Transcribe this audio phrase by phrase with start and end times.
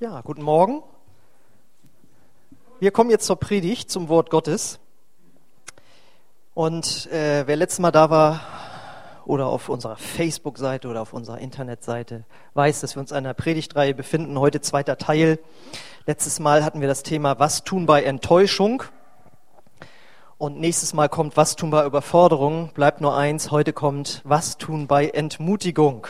[0.00, 0.84] Ja, guten Morgen.
[2.78, 4.78] Wir kommen jetzt zur Predigt, zum Wort Gottes.
[6.54, 8.40] Und äh, wer letztes Mal da war
[9.24, 12.24] oder auf unserer Facebook-Seite oder auf unserer Internetseite,
[12.54, 14.38] weiß, dass wir uns in einer Predigtreihe befinden.
[14.38, 15.40] Heute zweiter Teil.
[16.06, 18.84] Letztes Mal hatten wir das Thema Was tun bei Enttäuschung.
[20.36, 22.70] Und nächstes Mal kommt Was tun bei Überforderung.
[22.72, 23.50] Bleibt nur eins.
[23.50, 26.06] Heute kommt Was tun bei Entmutigung.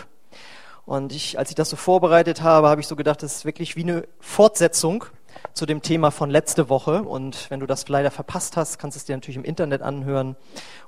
[0.88, 3.76] Und ich, als ich das so vorbereitet habe, habe ich so gedacht, das ist wirklich
[3.76, 5.04] wie eine Fortsetzung
[5.52, 7.02] zu dem Thema von letzte Woche.
[7.02, 10.34] Und wenn du das leider verpasst hast, kannst du es dir natürlich im Internet anhören.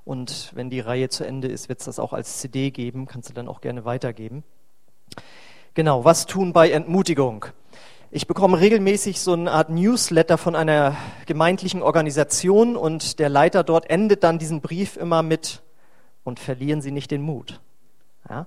[0.07, 3.05] Und wenn die Reihe zu Ende ist, wird es das auch als CD geben.
[3.05, 4.43] Kannst du dann auch gerne weitergeben.
[5.74, 7.45] Genau, was tun bei Entmutigung?
[8.10, 10.96] Ich bekomme regelmäßig so eine Art Newsletter von einer
[11.27, 15.60] gemeindlichen Organisation und der Leiter dort endet dann diesen Brief immer mit
[16.24, 17.60] und verlieren Sie nicht den Mut.
[18.30, 18.47] Ja?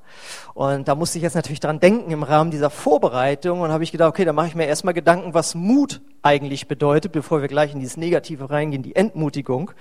[0.54, 3.92] Und da musste ich jetzt natürlich dran denken im Rahmen dieser Vorbereitung und habe ich
[3.92, 7.74] gedacht, okay, da mache ich mir erstmal Gedanken, was Mut eigentlich bedeutet, bevor wir gleich
[7.74, 9.72] in dieses Negative reingehen, die Entmutigung.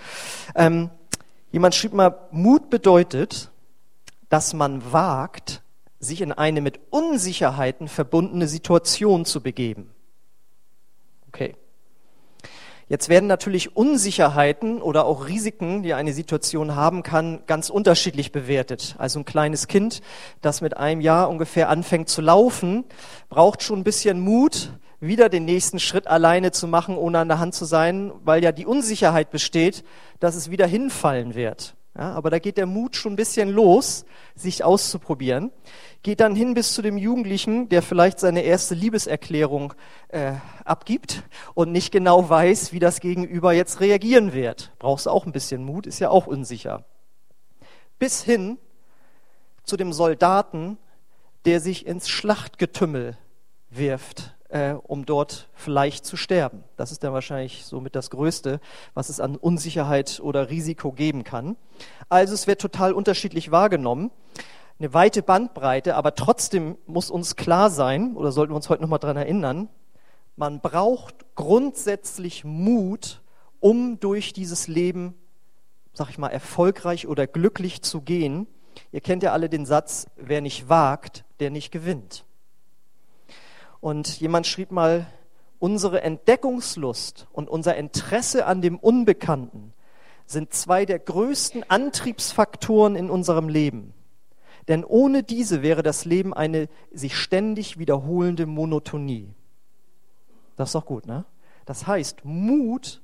[0.57, 0.91] Ähm,
[1.53, 3.51] jemand schrieb mal, Mut bedeutet,
[4.29, 5.63] dass man wagt,
[6.01, 9.95] sich in eine mit Unsicherheiten verbundene Situation zu begeben.
[11.29, 11.55] Okay.
[12.93, 18.97] Jetzt werden natürlich Unsicherheiten oder auch Risiken, die eine Situation haben kann, ganz unterschiedlich bewertet.
[18.99, 20.03] Also ein kleines Kind,
[20.43, 22.85] das mit einem Jahr ungefähr anfängt zu laufen,
[23.31, 27.39] braucht schon ein bisschen Mut, wieder den nächsten Schritt alleine zu machen, ohne an der
[27.39, 29.85] Hand zu sein, weil ja die Unsicherheit besteht,
[30.21, 31.75] dass es wieder hinfallen wird.
[31.97, 35.53] Ja, aber da geht der Mut schon ein bisschen los, sich auszuprobieren
[36.03, 39.75] geht dann hin bis zu dem Jugendlichen, der vielleicht seine erste Liebeserklärung
[40.09, 41.23] äh, abgibt
[41.55, 44.73] und nicht genau weiß, wie das Gegenüber jetzt reagieren wird.
[44.79, 46.85] Brauchst auch ein bisschen Mut, ist ja auch unsicher.
[47.99, 48.59] Bis hin
[49.63, 50.77] zu dem Soldaten,
[51.45, 53.17] der sich ins Schlachtgetümmel
[53.71, 56.63] wirft, äh, um dort vielleicht zu sterben.
[56.77, 58.61] Das ist dann wahrscheinlich somit das Größte,
[58.95, 61.57] was es an Unsicherheit oder Risiko geben kann.
[62.09, 64.11] Also es wird total unterschiedlich wahrgenommen
[64.83, 68.99] eine weite Bandbreite, aber trotzdem muss uns klar sein, oder sollten wir uns heute nochmal
[68.99, 69.69] daran erinnern,
[70.35, 73.23] man braucht grundsätzlich Mut,
[73.61, 75.15] um durch dieses Leben,
[75.93, 78.49] sag ich mal, erfolgreich oder glücklich zu gehen.
[78.91, 82.25] Ihr kennt ja alle den Satz, wer nicht wagt, der nicht gewinnt.
[83.83, 85.09] Und jemand schrieb mal,
[85.59, 89.73] unsere Entdeckungslust und unser Interesse an dem Unbekannten
[90.25, 93.93] sind zwei der größten Antriebsfaktoren in unserem Leben.
[94.69, 99.35] Denn ohne diese wäre das Leben eine sich ständig wiederholende Monotonie.
[100.55, 101.25] Das ist doch gut, ne?
[101.67, 103.03] Das heißt, Mut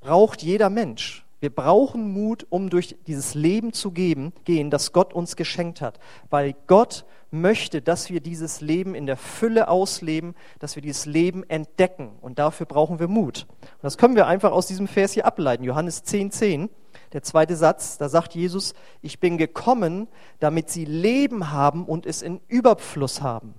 [0.00, 1.26] braucht jeder Mensch.
[1.40, 6.00] Wir brauchen Mut, um durch dieses Leben zu geben, gehen, das Gott uns geschenkt hat.
[6.30, 11.48] Weil Gott möchte, dass wir dieses Leben in der Fülle ausleben, dass wir dieses Leben
[11.48, 12.10] entdecken.
[12.20, 13.46] Und dafür brauchen wir Mut.
[13.60, 15.62] Und das können wir einfach aus diesem Vers hier ableiten.
[15.62, 16.70] Johannes 10, 10.
[17.12, 20.08] Der zweite Satz, da sagt Jesus, ich bin gekommen,
[20.40, 23.54] damit sie Leben haben und es in Überfluss haben.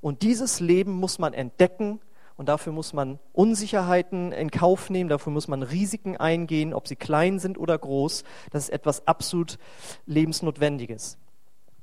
[0.00, 2.00] Und dieses Leben muss man entdecken
[2.36, 6.96] und dafür muss man Unsicherheiten in Kauf nehmen, dafür muss man Risiken eingehen, ob sie
[6.96, 8.24] klein sind oder groß.
[8.50, 9.58] Das ist etwas absolut
[10.06, 11.18] Lebensnotwendiges.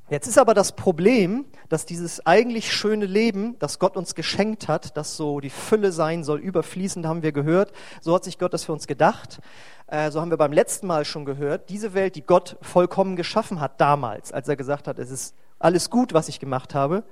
[0.09, 4.95] Jetzt ist aber das Problem, dass dieses eigentlich schöne Leben, das Gott uns geschenkt hat,
[4.97, 7.71] das so die Fülle sein soll, überfließend haben wir gehört,
[8.01, 9.39] so hat sich Gott das für uns gedacht.
[9.87, 13.59] Äh, so haben wir beim letzten Mal schon gehört, diese Welt, die Gott vollkommen geschaffen
[13.59, 17.05] hat damals, als er gesagt hat, es ist alles gut, was ich gemacht habe,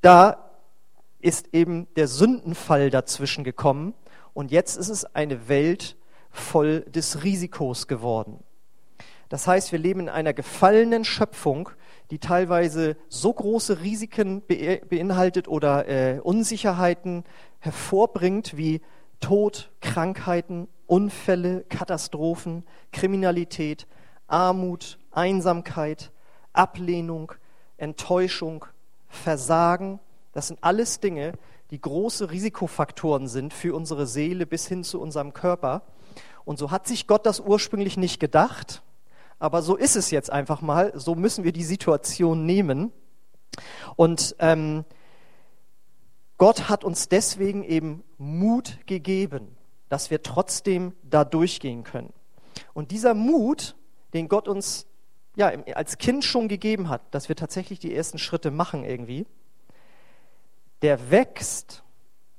[0.00, 0.47] da
[1.20, 3.94] ist eben der Sündenfall dazwischen gekommen
[4.34, 5.96] und jetzt ist es eine Welt
[6.30, 8.42] voll des Risikos geworden.
[9.28, 11.70] Das heißt, wir leben in einer gefallenen Schöpfung,
[12.10, 17.24] die teilweise so große Risiken beinhaltet oder äh, Unsicherheiten
[17.58, 18.80] hervorbringt wie
[19.20, 23.86] Tod, Krankheiten, Unfälle, Katastrophen, Kriminalität,
[24.26, 26.12] Armut, Einsamkeit,
[26.52, 27.32] Ablehnung,
[27.76, 28.64] Enttäuschung,
[29.08, 30.00] Versagen.
[30.32, 31.32] Das sind alles Dinge,
[31.70, 35.82] die große Risikofaktoren sind für unsere Seele bis hin zu unserem Körper.
[36.44, 38.82] Und so hat sich Gott das ursprünglich nicht gedacht,
[39.38, 40.92] aber so ist es jetzt einfach mal.
[40.94, 42.92] So müssen wir die Situation nehmen.
[43.96, 44.84] Und ähm,
[46.38, 49.56] Gott hat uns deswegen eben Mut gegeben,
[49.88, 52.12] dass wir trotzdem da durchgehen können.
[52.74, 53.76] Und dieser Mut,
[54.14, 54.86] den Gott uns
[55.36, 59.26] ja, als Kind schon gegeben hat, dass wir tatsächlich die ersten Schritte machen irgendwie,
[60.82, 61.82] der wächst,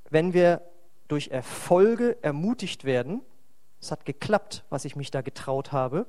[0.09, 0.61] wenn wir
[1.07, 3.21] durch Erfolge ermutigt werden.
[3.81, 6.05] Es hat geklappt, was ich mich da getraut habe.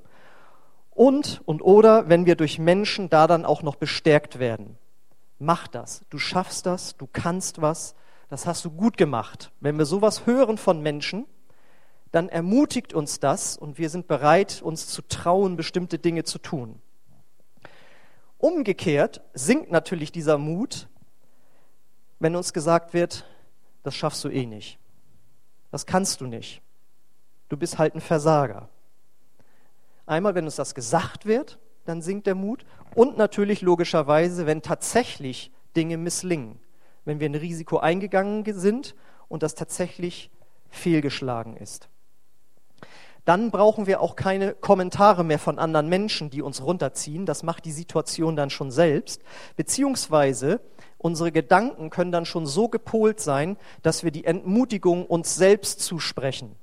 [0.91, 4.77] Und, und oder, wenn wir durch Menschen da dann auch noch bestärkt werden.
[5.38, 7.94] Mach das, du schaffst das, du kannst was,
[8.29, 9.50] das hast du gut gemacht.
[9.61, 11.26] Wenn wir sowas hören von Menschen,
[12.11, 16.81] dann ermutigt uns das und wir sind bereit, uns zu trauen, bestimmte Dinge zu tun.
[18.37, 20.88] Umgekehrt sinkt natürlich dieser Mut,
[22.20, 23.25] wenn uns gesagt wird,
[23.82, 24.78] das schaffst du eh nicht.
[25.72, 26.62] Das kannst du nicht.
[27.49, 28.69] Du bist halt ein Versager.
[30.06, 32.64] Einmal, wenn uns das gesagt wird, dann sinkt der Mut.
[32.94, 36.61] Und natürlich logischerweise, wenn tatsächlich Dinge misslingen.
[37.05, 38.94] Wenn wir ein Risiko eingegangen sind
[39.28, 40.31] und das tatsächlich
[40.69, 41.88] fehlgeschlagen ist
[43.25, 47.26] dann brauchen wir auch keine Kommentare mehr von anderen Menschen, die uns runterziehen.
[47.26, 49.23] Das macht die Situation dann schon selbst.
[49.56, 50.61] Beziehungsweise
[51.00, 56.55] unsere Gedanken können dann schon so gepolt sein, dass wir die Entmutigung uns selbst zusprechen.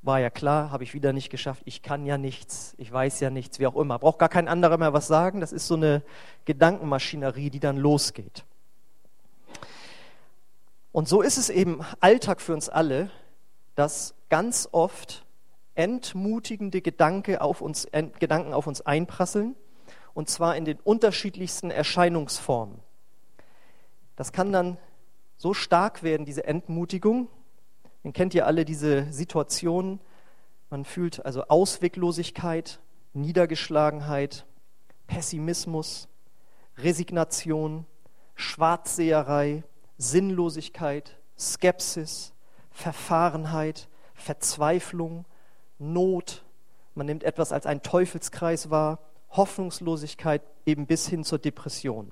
[0.00, 1.62] War ja klar, habe ich wieder nicht geschafft.
[1.66, 3.98] Ich kann ja nichts, ich weiß ja nichts, wie auch immer.
[3.98, 5.40] Braucht gar kein anderer mehr was sagen.
[5.40, 6.02] Das ist so eine
[6.46, 8.44] Gedankenmaschinerie, die dann losgeht.
[10.90, 13.10] Und so ist es eben Alltag für uns alle,
[13.74, 15.26] dass ganz oft
[15.74, 17.86] entmutigende Gedanke auf uns,
[18.18, 19.54] Gedanken auf uns einprasseln,
[20.14, 22.80] und zwar in den unterschiedlichsten Erscheinungsformen.
[24.18, 24.78] Das kann dann
[25.36, 27.28] so stark werden, diese Entmutigung.
[28.02, 30.00] Dann kennt ihr alle diese Situationen.
[30.70, 32.80] Man fühlt also Ausweglosigkeit,
[33.12, 34.44] Niedergeschlagenheit,
[35.06, 36.08] Pessimismus,
[36.78, 37.86] Resignation,
[38.34, 39.62] Schwarzseherei,
[39.98, 42.32] Sinnlosigkeit, Skepsis,
[42.72, 45.26] Verfahrenheit, Verzweiflung,
[45.78, 46.44] Not,
[46.96, 48.98] man nimmt etwas als einen Teufelskreis wahr,
[49.30, 52.10] Hoffnungslosigkeit eben bis hin zur Depression.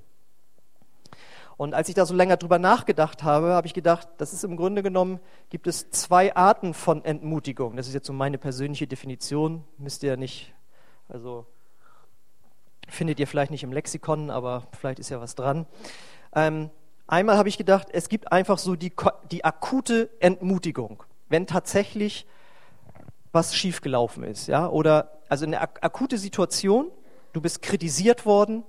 [1.56, 4.56] Und als ich da so länger drüber nachgedacht habe, habe ich gedacht, das ist im
[4.56, 7.76] Grunde genommen, gibt es zwei Arten von Entmutigung.
[7.76, 10.52] Das ist jetzt so meine persönliche Definition, müsst ihr ja nicht,
[11.08, 11.46] also
[12.88, 15.66] findet ihr vielleicht nicht im Lexikon, aber vielleicht ist ja was dran.
[16.34, 16.70] Ähm,
[17.06, 18.92] einmal habe ich gedacht, es gibt einfach so die,
[19.30, 22.26] die akute Entmutigung, wenn tatsächlich
[23.32, 26.90] was schiefgelaufen ist, ja, oder also eine ak akute Situation,
[27.32, 28.62] du bist kritisiert worden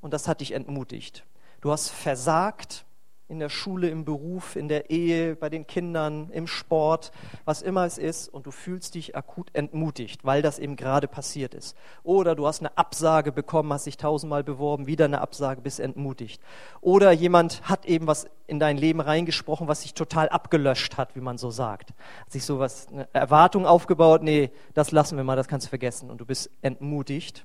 [0.00, 1.24] und das hat dich entmutigt.
[1.60, 2.84] Du hast versagt
[3.30, 7.12] in der Schule, im Beruf, in der Ehe, bei den Kindern, im Sport,
[7.44, 11.52] was immer es ist, und du fühlst dich akut entmutigt, weil das eben gerade passiert
[11.52, 11.76] ist.
[12.04, 16.40] Oder du hast eine Absage bekommen, hast dich tausendmal beworben, wieder eine Absage, bist entmutigt.
[16.80, 21.20] Oder jemand hat eben was in dein Leben reingesprochen, was sich total abgelöscht hat, wie
[21.20, 21.90] man so sagt.
[22.20, 25.68] Hat sich so was, eine Erwartung aufgebaut, nee, das lassen wir mal, das kannst du
[25.68, 27.44] vergessen, und du bist entmutigt.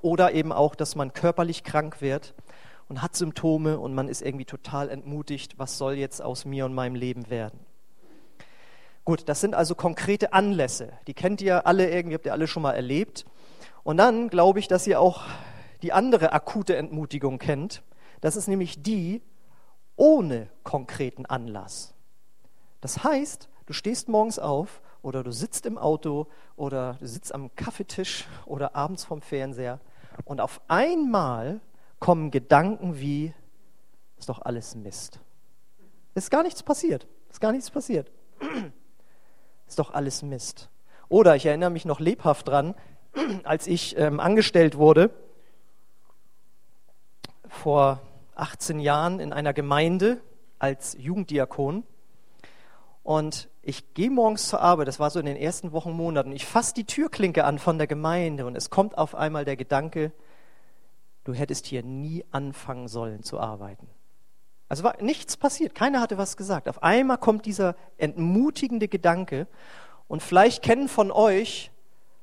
[0.00, 2.34] Oder eben auch, dass man körperlich krank wird
[2.88, 6.74] und hat Symptome und man ist irgendwie total entmutigt, was soll jetzt aus mir und
[6.74, 7.60] meinem Leben werden.
[9.04, 10.92] Gut, das sind also konkrete Anlässe.
[11.06, 13.24] Die kennt ihr alle irgendwie, habt ihr alle schon mal erlebt.
[13.82, 15.22] Und dann glaube ich, dass ihr auch
[15.82, 17.82] die andere akute Entmutigung kennt.
[18.20, 19.22] Das ist nämlich die
[19.96, 21.94] ohne konkreten Anlass.
[22.80, 27.54] Das heißt, du stehst morgens auf oder du sitzt im Auto oder du sitzt am
[27.56, 29.80] Kaffeetisch oder abends vom Fernseher
[30.24, 31.60] und auf einmal
[32.02, 33.32] kommen Gedanken wie,
[34.18, 35.20] ist doch alles Mist.
[36.16, 37.06] Ist gar nichts passiert.
[37.30, 38.10] Ist gar nichts passiert.
[39.68, 40.68] Ist doch alles Mist.
[41.08, 42.74] Oder ich erinnere mich noch lebhaft dran,
[43.44, 45.10] als ich ähm, angestellt wurde,
[47.48, 48.00] vor
[48.34, 50.20] 18 Jahren in einer Gemeinde
[50.58, 51.84] als Jugenddiakon.
[53.04, 56.46] Und ich gehe morgens zur Arbeit, das war so in den ersten Wochen, Monaten, ich
[56.46, 60.10] fasse die Türklinke an von der Gemeinde und es kommt auf einmal der Gedanke,
[61.24, 63.88] du hättest hier nie anfangen sollen zu arbeiten.
[64.68, 66.68] Also war nichts passiert, keiner hatte was gesagt.
[66.68, 69.46] Auf einmal kommt dieser entmutigende Gedanke
[70.08, 71.70] und vielleicht kennen von euch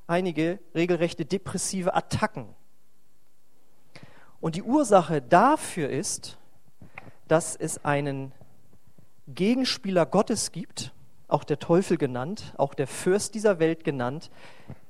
[0.08, 2.48] einige regelrechte depressive Attacken.
[4.42, 6.38] Und die Ursache dafür ist,
[7.28, 8.32] dass es einen
[9.28, 10.94] Gegenspieler Gottes gibt,
[11.28, 14.32] auch der Teufel genannt, auch der Fürst dieser Welt genannt,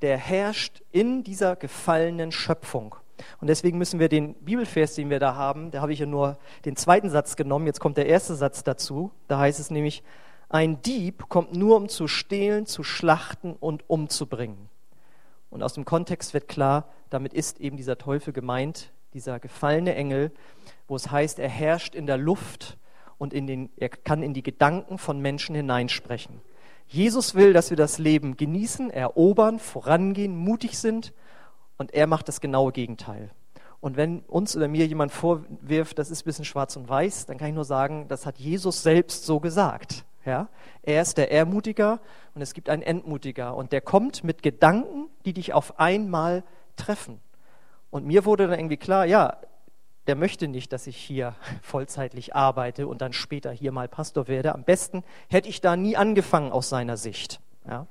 [0.02, 2.96] der herrscht in dieser gefallenen Schöpfung.
[3.42, 6.38] Und deswegen müssen wir den Bibelvers, den wir da haben, da habe ich ja nur
[6.66, 9.12] den zweiten Satz genommen, jetzt kommt der erste Satz dazu.
[9.28, 10.04] Da heißt es nämlich,
[10.50, 14.70] ein Dieb kommt nur, um zu stehlen, zu schlachten und umzubringen.
[15.50, 20.32] Und aus dem Kontext wird klar, damit ist eben dieser Teufel gemeint, dieser gefallene Engel,
[20.88, 22.78] wo es heißt, er herrscht in der Luft
[23.18, 26.42] und in den, er kann in die Gedanken von Menschen hineinsprechen.
[26.88, 31.14] Jesus will, dass wir das Leben genießen, erobern, vorangehen, mutig sind
[31.80, 33.32] und er macht das genaue Gegenteil.
[33.80, 37.38] Und wenn uns oder mir jemand vorwirft, das ist ein bisschen schwarz und weiß, dann
[37.38, 40.04] kann ich nur sagen, das hat Jesus selbst so gesagt.
[40.26, 40.50] Ja?
[40.84, 42.02] Er ist der Ermutiger
[42.36, 43.56] und es gibt einen Entmutiger.
[43.56, 46.44] Und der kommt mit Gedanken, die dich auf einmal
[46.76, 47.22] treffen.
[47.90, 49.38] Und mir wurde dann irgendwie klar, ja,
[50.08, 54.54] der möchte nicht, dass ich hier vollzeitlich arbeite und dann später hier mal Pastor werde.
[54.54, 57.40] Am besten hätte ich da nie angefangen aus seiner Sicht.
[57.66, 57.88] Ja.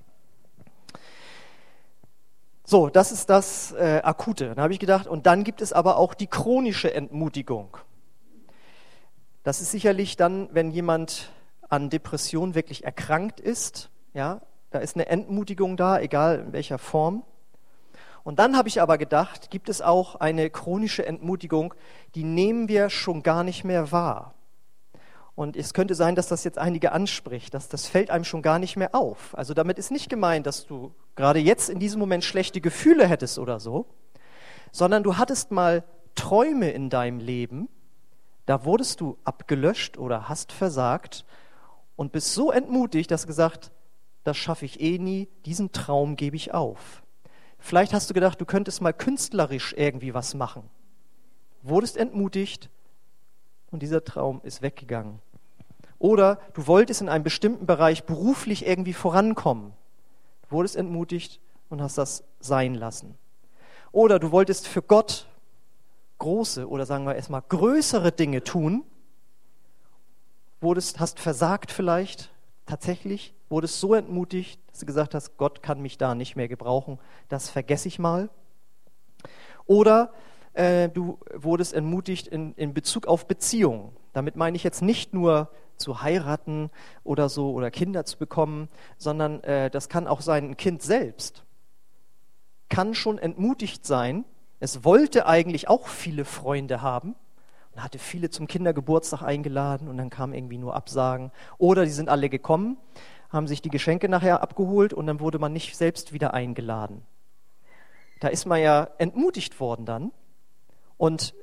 [2.71, 4.49] So, das ist das äh, Akute.
[4.49, 7.79] Dann habe ich gedacht, und dann gibt es aber auch die chronische Entmutigung.
[9.43, 11.33] Das ist sicherlich dann, wenn jemand
[11.71, 17.23] an Depression wirklich erkrankt ist, ja, da ist eine Entmutigung da, egal in welcher Form.
[18.23, 21.73] Und dann habe ich aber gedacht, gibt es auch eine chronische Entmutigung,
[22.15, 24.35] die nehmen wir schon gar nicht mehr wahr.
[25.39, 28.59] Und es könnte sein, dass das jetzt einige anspricht, dass das fällt einem schon gar
[28.59, 29.39] nicht mehr auf.
[29.39, 33.39] Also damit ist nicht gemeint, dass du gerade jetzt in diesem Moment schlechte Gefühle hättest
[33.39, 33.87] oder so,
[34.73, 35.85] sondern du hattest mal
[36.17, 37.69] Träume in deinem Leben,
[38.47, 41.25] da wurdest du abgelöscht oder hast versagt
[41.95, 43.71] und bist so entmutigt, dass gesagt,
[44.25, 47.05] das schaffe ich eh nie, diesen Traum gebe ich auf.
[47.61, 50.69] Vielleicht hast du gedacht, du könntest mal künstlerisch irgendwie was machen.
[51.63, 52.71] Wurdest entmutigt
[53.71, 55.21] und dieser Traum ist weggegangen.
[55.99, 59.73] Oder du wolltest in einem bestimmten Bereich beruflich irgendwie vorankommen.
[60.43, 63.17] Du wurdest entmutigt und hast das sein lassen.
[63.91, 65.27] Oder du wolltest für Gott
[66.19, 68.85] große oder sagen wir erstmal größere Dinge tun,
[70.61, 72.31] wurdest, hast versagt vielleicht
[72.67, 76.99] tatsächlich, wurdest so entmutigt, dass du gesagt hast, Gott kann mich da nicht mehr gebrauchen,
[77.29, 78.29] das vergesse ich mal.
[79.67, 80.13] Oder
[80.55, 83.93] äh, du wurdest entmutigt in, in Bezug auf Beziehungen.
[84.19, 86.73] Damit meine ich jetzt nicht nur zu heiraten
[87.05, 91.45] oder so oder Kinder zu bekommen, sondern äh, das kann auch sein ein Kind selbst.
[92.69, 94.25] Kann schon entmutigt sein.
[94.59, 97.15] Es wollte eigentlich auch viele Freunde haben
[97.73, 101.31] und hatte viele zum Kindergeburtstag eingeladen und dann kamen irgendwie nur Absagen.
[101.57, 102.77] Oder die sind alle gekommen,
[103.31, 107.03] haben sich die Geschenke nachher abgeholt und dann wurde man nicht selbst wieder eingeladen.
[108.19, 110.11] Da ist man ja entmutigt worden dann.
[110.97, 111.37] Und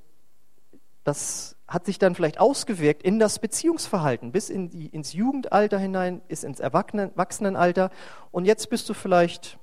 [1.05, 6.21] das hat sich dann vielleicht ausgewirkt in das Beziehungsverhalten, bis in die, ins Jugendalter hinein,
[6.27, 7.89] bis ins Erwachsenenalter.
[8.31, 9.57] Und jetzt bist du vielleicht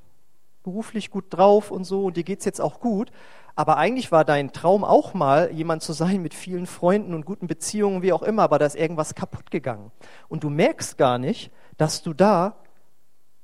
[0.62, 3.10] beruflich gut drauf und so und dir geht es jetzt auch gut.
[3.54, 7.46] Aber eigentlich war dein Traum auch mal, jemand zu sein mit vielen Freunden und guten
[7.46, 9.92] Beziehungen, wie auch immer, aber da ist irgendwas kaputt gegangen.
[10.28, 12.56] Und du merkst gar nicht, dass du da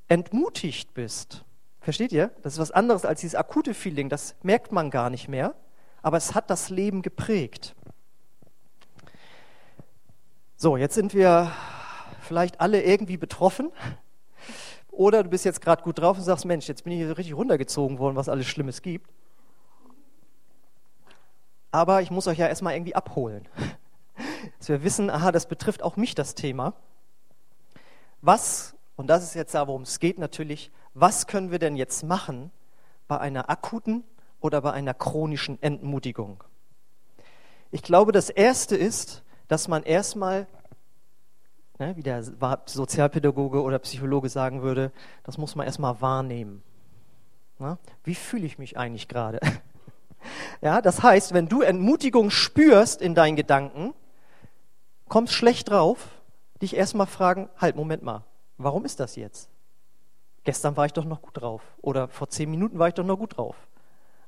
[0.09, 1.45] entmutigt bist.
[1.81, 2.31] Versteht ihr?
[2.43, 5.55] Das ist was anderes als dieses akute Feeling, das merkt man gar nicht mehr,
[6.03, 7.75] aber es hat das Leben geprägt.
[10.61, 11.53] So, jetzt sind wir
[12.21, 13.71] vielleicht alle irgendwie betroffen.
[14.91, 17.37] Oder du bist jetzt gerade gut drauf und sagst, Mensch, jetzt bin ich hier richtig
[17.37, 19.09] runtergezogen worden, was alles Schlimmes gibt.
[21.71, 23.47] Aber ich muss euch ja erstmal irgendwie abholen.
[24.59, 26.75] Dass wir wissen, aha, das betrifft auch mich, das Thema.
[28.21, 32.03] Was, und das ist jetzt da, worum es geht natürlich, was können wir denn jetzt
[32.03, 32.51] machen
[33.07, 34.03] bei einer akuten
[34.41, 36.43] oder bei einer chronischen Entmutigung?
[37.71, 40.47] Ich glaube, das Erste ist, dass man erstmal,
[41.79, 42.23] ne, wie der
[42.67, 44.93] Sozialpädagoge oder Psychologe sagen würde,
[45.25, 46.63] das muss man erstmal wahrnehmen.
[47.59, 49.41] Na, wie fühle ich mich eigentlich gerade?
[50.61, 53.95] ja, das heißt, wenn du Entmutigung spürst in deinen Gedanken,
[55.09, 56.09] kommst schlecht drauf,
[56.63, 58.25] dich erstmal fragen, halt, Moment mal,
[58.59, 59.49] warum ist das jetzt?
[60.45, 61.63] Gestern war ich doch noch gut drauf.
[61.83, 63.57] Oder vor zehn Minuten war ich doch noch gut drauf.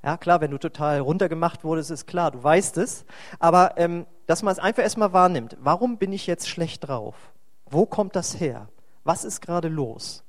[0.03, 3.05] Ja, klar, wenn du total runtergemacht wurdest, ist klar, du weißt es.
[3.39, 5.57] Aber ähm, dass man es einfach erstmal wahrnimmt.
[5.61, 7.17] Warum bin ich jetzt schlecht drauf?
[7.67, 8.69] Wo kommt das her?
[9.05, 10.25] Was ist gerade los?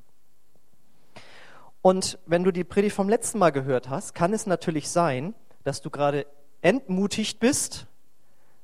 [1.81, 5.81] Und wenn du die Predigt vom letzten Mal gehört hast, kann es natürlich sein, dass
[5.81, 6.25] du gerade
[6.61, 7.87] entmutigt bist,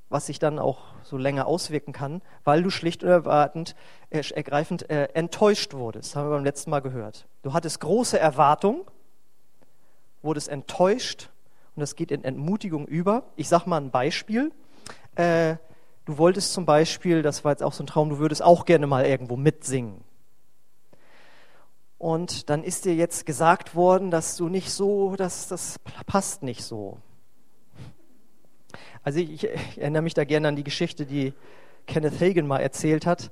[0.09, 3.75] was sich dann auch so länger auswirken kann, weil du schlicht und erwartend,
[4.09, 6.11] äh, ergreifend äh, enttäuscht wurdest.
[6.11, 7.27] Das haben wir beim letzten Mal gehört.
[7.43, 8.81] Du hattest große Erwartungen
[10.27, 11.29] wurdest enttäuscht
[11.75, 13.23] und das geht in Entmutigung über.
[13.35, 14.51] Ich sage mal ein Beispiel.
[15.15, 15.55] Äh,
[16.05, 18.87] du wolltest zum Beispiel, das war jetzt auch so ein Traum, du würdest auch gerne
[18.87, 20.03] mal irgendwo mitsingen.
[21.97, 26.63] Und dann ist dir jetzt gesagt worden, dass du nicht so, dass das passt nicht
[26.63, 26.99] so.
[29.03, 31.33] Also ich, ich erinnere mich da gerne an die Geschichte, die
[31.87, 33.31] Kenneth Hagen mal erzählt hat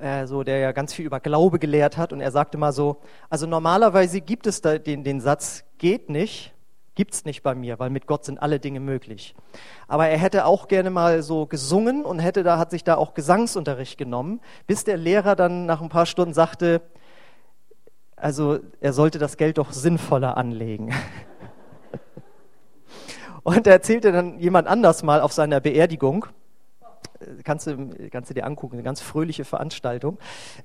[0.00, 2.12] äh, so, der ja ganz viel über Glaube gelehrt hat.
[2.12, 6.54] Und er sagte mal so, also normalerweise gibt es da den, den Satz, geht nicht,
[6.94, 9.34] gibt es nicht bei mir, weil mit Gott sind alle Dinge möglich.
[9.88, 13.14] Aber er hätte auch gerne mal so gesungen und hätte da, hat sich da auch
[13.14, 16.82] Gesangsunterricht genommen, bis der Lehrer dann nach ein paar Stunden sagte,
[18.16, 20.92] also er sollte das Geld doch sinnvoller anlegen.
[23.42, 26.26] Und er erzählte dann jemand anders mal auf seiner Beerdigung,
[27.44, 30.18] kannst du, kannst du dir angucken, eine ganz fröhliche Veranstaltung.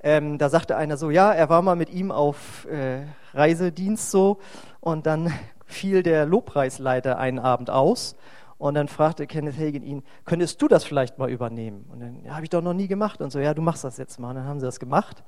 [0.04, 4.40] Ähm, da sagte einer so, ja, er war mal mit ihm auf äh, Reisedienst so
[4.80, 5.34] und dann
[5.66, 8.16] fiel der Lobpreisleiter einen Abend aus
[8.58, 11.86] Und dann fragte Kenneth Hagin ihn, könntest du das vielleicht mal übernehmen?
[11.92, 13.22] Und dann, ja, habe ich doch noch nie gemacht.
[13.22, 14.30] Und so, ja, du machst das jetzt mal.
[14.30, 15.24] Und dann haben sie das gemacht.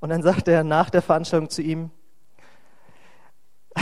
[0.00, 1.90] Und dann sagte er nach der Veranstaltung zu ihm,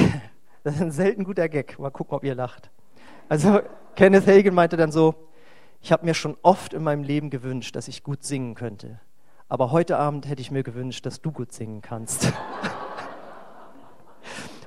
[0.62, 1.78] das ist ein selten guter Gag.
[1.78, 2.70] Mal gucken, ob ihr lacht.
[3.28, 3.60] Also
[3.96, 5.14] Kenneth Hagin meinte dann so,
[5.82, 9.00] ich habe mir schon oft in meinem Leben gewünscht, dass ich gut singen könnte.
[9.48, 12.32] Aber heute Abend hätte ich mir gewünscht, dass du gut singen kannst.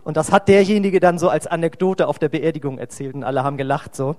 [0.04, 3.58] Und das hat derjenige dann so als Anekdote auf der Beerdigung erzählt und alle haben
[3.58, 4.16] gelacht so.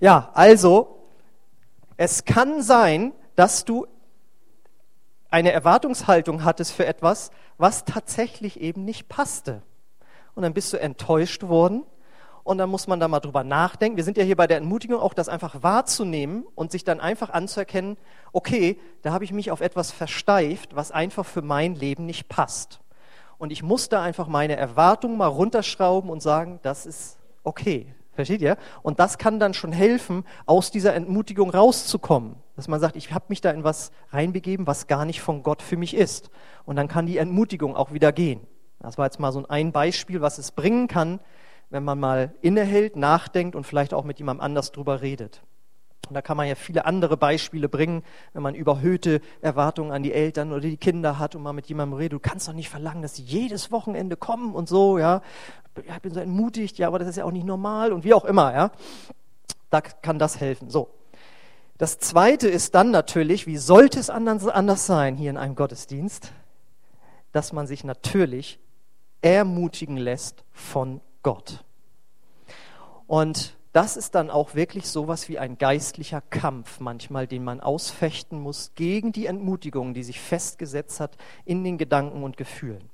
[0.00, 1.02] Ja, also,
[1.98, 3.86] es kann sein, dass du
[5.28, 9.60] eine Erwartungshaltung hattest für etwas, was tatsächlich eben nicht passte.
[10.34, 11.84] Und dann bist du enttäuscht worden
[12.46, 13.96] und dann muss man da mal drüber nachdenken.
[13.96, 17.30] Wir sind ja hier bei der Entmutigung auch, das einfach wahrzunehmen und sich dann einfach
[17.30, 17.96] anzuerkennen,
[18.32, 22.78] okay, da habe ich mich auf etwas versteift, was einfach für mein Leben nicht passt.
[23.36, 27.92] Und ich muss da einfach meine Erwartungen mal runterschrauben und sagen, das ist okay.
[28.12, 28.56] Versteht ihr?
[28.82, 32.36] Und das kann dann schon helfen, aus dieser Entmutigung rauszukommen.
[32.54, 35.62] Dass man sagt, ich habe mich da in was reinbegeben, was gar nicht von Gott
[35.62, 36.30] für mich ist.
[36.64, 38.46] Und dann kann die Entmutigung auch wieder gehen.
[38.78, 41.18] Das war jetzt mal so ein Beispiel, was es bringen kann,
[41.70, 45.42] wenn man mal innehält, nachdenkt und vielleicht auch mit jemandem anders drüber redet.
[46.08, 50.12] Und da kann man ja viele andere Beispiele bringen, wenn man überhöhte Erwartungen an die
[50.12, 52.12] Eltern oder die Kinder hat und mal mit jemandem redet.
[52.12, 55.22] Du kannst doch nicht verlangen, dass sie jedes Wochenende kommen und so, ja.
[55.76, 58.24] Ich bin so entmutigt, ja, aber das ist ja auch nicht normal und wie auch
[58.24, 58.70] immer, ja.
[59.70, 60.70] Da kann das helfen.
[60.70, 60.90] So.
[61.76, 66.32] Das zweite ist dann natürlich, wie sollte es anders sein hier in einem Gottesdienst,
[67.32, 68.60] dass man sich natürlich
[69.20, 71.64] ermutigen lässt von Gott.
[73.08, 78.38] Und das ist dann auch wirklich sowas wie ein geistlicher Kampf manchmal, den man ausfechten
[78.38, 82.90] muss gegen die Entmutigung, die sich festgesetzt hat in den Gedanken und Gefühlen.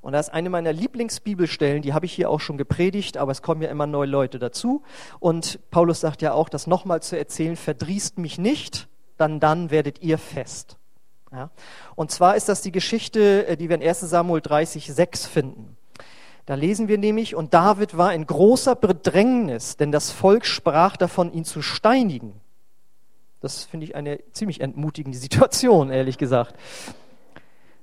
[0.00, 3.40] Und das ist eine meiner Lieblingsbibelstellen, die habe ich hier auch schon gepredigt, aber es
[3.40, 4.82] kommen ja immer neue Leute dazu.
[5.20, 10.02] Und Paulus sagt ja auch, das nochmal zu erzählen, verdrießt mich nicht, dann dann werdet
[10.02, 10.76] ihr fest.
[11.30, 11.52] Ja?
[11.94, 15.76] Und zwar ist das die Geschichte, äh, die wir in 1 Samuel 30, 6 finden.
[16.50, 21.32] Da lesen wir nämlich, und David war in großer Bedrängnis, denn das Volk sprach davon,
[21.32, 22.32] ihn zu steinigen.
[23.38, 26.56] Das finde ich eine ziemlich entmutigende Situation, ehrlich gesagt.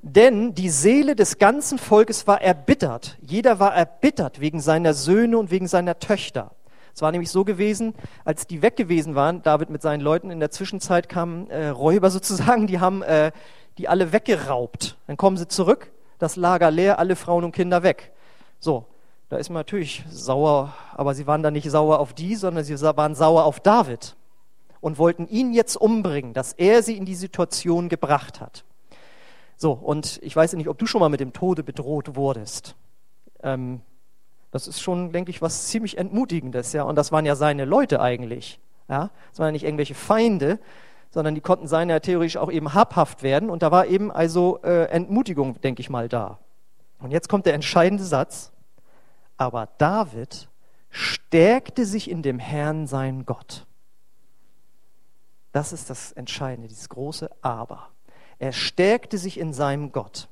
[0.01, 3.17] Denn die Seele des ganzen Volkes war erbittert.
[3.21, 6.51] Jeder war erbittert wegen seiner Söhne und wegen seiner Töchter.
[6.93, 7.93] Es war nämlich so gewesen,
[8.25, 12.09] als die weg gewesen waren, David mit seinen Leuten, in der Zwischenzeit kamen äh, Räuber
[12.11, 13.31] sozusagen, die haben äh,
[13.77, 14.97] die alle weggeraubt.
[15.07, 18.11] Dann kommen sie zurück, das Lager leer, alle Frauen und Kinder weg.
[18.59, 18.85] So,
[19.29, 22.79] da ist man natürlich sauer, aber sie waren da nicht sauer auf die, sondern sie
[22.79, 24.15] waren sauer auf David
[24.79, 28.63] und wollten ihn jetzt umbringen, dass er sie in die Situation gebracht hat.
[29.57, 32.75] So, und ich weiß nicht, ob du schon mal mit dem Tode bedroht wurdest.
[33.41, 33.81] Ähm,
[34.51, 36.83] das ist schon, denke ich, was ziemlich Entmutigendes, ja.
[36.83, 38.59] Und das waren ja seine Leute eigentlich.
[38.87, 40.59] Ja, das waren ja nicht irgendwelche Feinde,
[41.09, 43.49] sondern die konnten seine ja theoretisch auch eben habhaft werden.
[43.49, 46.39] Und da war eben also äh, Entmutigung, denke ich mal, da.
[46.99, 48.51] Und jetzt kommt der entscheidende Satz.
[49.37, 50.49] Aber David
[50.89, 53.65] stärkte sich in dem Herrn, sein Gott.
[55.51, 57.89] Das ist das Entscheidende, dieses große Aber.
[58.39, 60.27] Er stärkte sich in seinem Gott.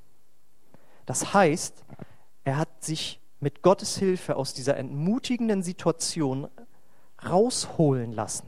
[1.06, 1.84] Das heißt,
[2.44, 6.48] er hat sich mit Gottes Hilfe aus dieser entmutigenden Situation
[7.28, 8.48] rausholen lassen.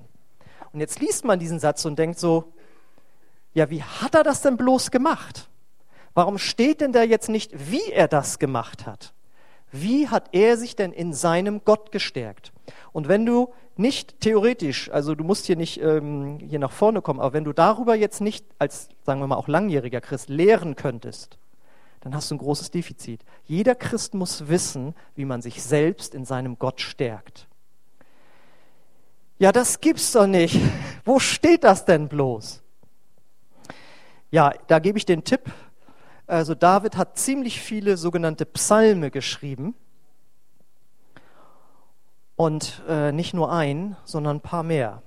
[0.71, 2.53] Und jetzt liest man diesen Satz und denkt so,
[3.53, 5.49] ja, wie hat er das denn bloß gemacht?
[6.17, 9.13] Warum steht denn da jetzt nicht, wie er das gemacht hat?
[9.71, 12.53] Wie hat er sich denn in seinem Gott gestärkt?
[12.91, 17.19] Und wenn du nicht theoretisch, also du musst hier nicht ähm, hier nach vorne kommen,
[17.19, 21.37] aber wenn du darüber jetzt nicht als, sagen wir mal, auch langjähriger Christ lehren könntest,
[22.01, 23.23] dann hast du ein großes Defizit.
[23.45, 27.47] Jeder Christ muss wissen, wie man sich selbst in seinem Gott stärkt.
[29.37, 30.59] Ja, das gibt's doch nicht.
[31.05, 32.63] Wo steht das denn bloß?
[34.31, 35.41] Ja, da gebe ich den Tipp,
[36.27, 39.75] also David hat ziemlich viele sogenannte Psalme geschrieben.
[42.35, 45.01] Und äh, nicht nur ein, sondern ein paar mehr.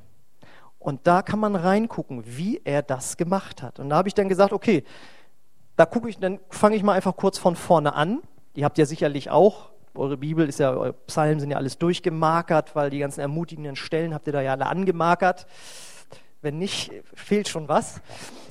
[0.81, 3.79] Und da kann man reingucken, wie er das gemacht hat.
[3.79, 4.83] Und da habe ich dann gesagt, okay,
[5.77, 8.21] da gucke ich, dann fange ich mal einfach kurz von vorne an.
[8.57, 9.71] Die habt ihr sicherlich auch.
[9.95, 14.15] Eure Bibel ist ja, eure Psalmen sind ja alles durchgemarkert, weil die ganzen ermutigenden Stellen
[14.15, 15.47] habt ihr da ja alle angemarkert.
[16.43, 18.01] Wenn nicht, fehlt schon was.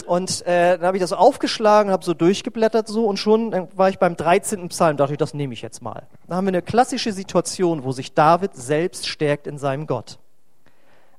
[0.05, 3.89] Und äh, dann habe ich das aufgeschlagen, habe so durchgeblättert so und schon dann war
[3.89, 4.69] ich beim 13.
[4.69, 6.07] Psalm, dachte ich, das nehme ich jetzt mal.
[6.27, 10.19] Da haben wir eine klassische Situation, wo sich David selbst stärkt in seinem Gott.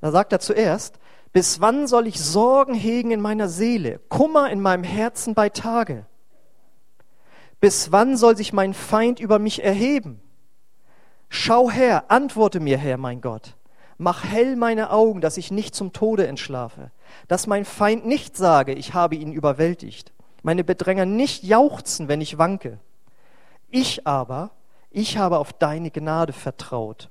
[0.00, 0.98] Da sagt er zuerst,
[1.32, 6.06] bis wann soll ich Sorgen hegen in meiner Seele, Kummer in meinem Herzen bei Tage?
[7.60, 10.20] Bis wann soll sich mein Feind über mich erheben?
[11.28, 13.54] Schau her, antworte mir, Herr, mein Gott.
[14.02, 16.90] Mach hell meine Augen, dass ich nicht zum Tode entschlafe,
[17.28, 22.38] dass mein Feind nicht sage, ich habe ihn überwältigt, meine Bedränger nicht jauchzen, wenn ich
[22.38, 22.78] wanke.
[23.68, 24.52] Ich aber,
[24.90, 27.10] ich habe auf deine Gnade vertraut.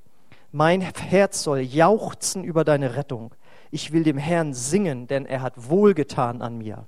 [0.52, 3.36] Mein Herz soll jauchzen über deine Rettung.
[3.70, 6.88] Ich will dem Herrn singen, denn er hat wohlgetan an mir.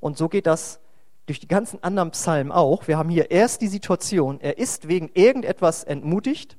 [0.00, 0.80] Und so geht das
[1.26, 2.88] durch die ganzen anderen Psalmen auch.
[2.88, 6.56] Wir haben hier erst die Situation, er ist wegen irgendetwas entmutigt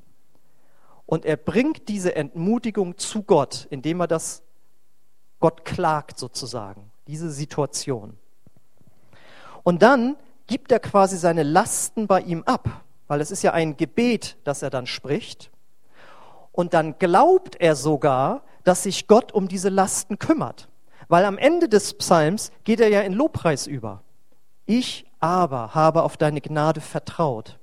[1.09, 4.43] und er bringt diese Entmutigung zu Gott, indem er das
[5.39, 8.15] Gott klagt sozusagen, diese Situation.
[9.63, 13.75] Und dann gibt er quasi seine Lasten bei ihm ab, weil es ist ja ein
[13.75, 15.49] Gebet, das er dann spricht.
[16.51, 20.69] Und dann glaubt er sogar, dass sich Gott um diese Lasten kümmert.
[21.07, 24.03] Weil am Ende des Psalms geht er ja in Lobpreis über.
[24.67, 27.58] Ich aber habe auf deine Gnade vertraut.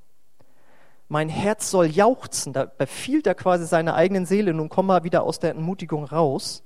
[1.09, 2.53] Mein Herz soll jauchzen.
[2.53, 4.53] Da befiehlt er quasi seine eigenen Seele.
[4.55, 6.63] Nun komm mal wieder aus der Entmutigung raus.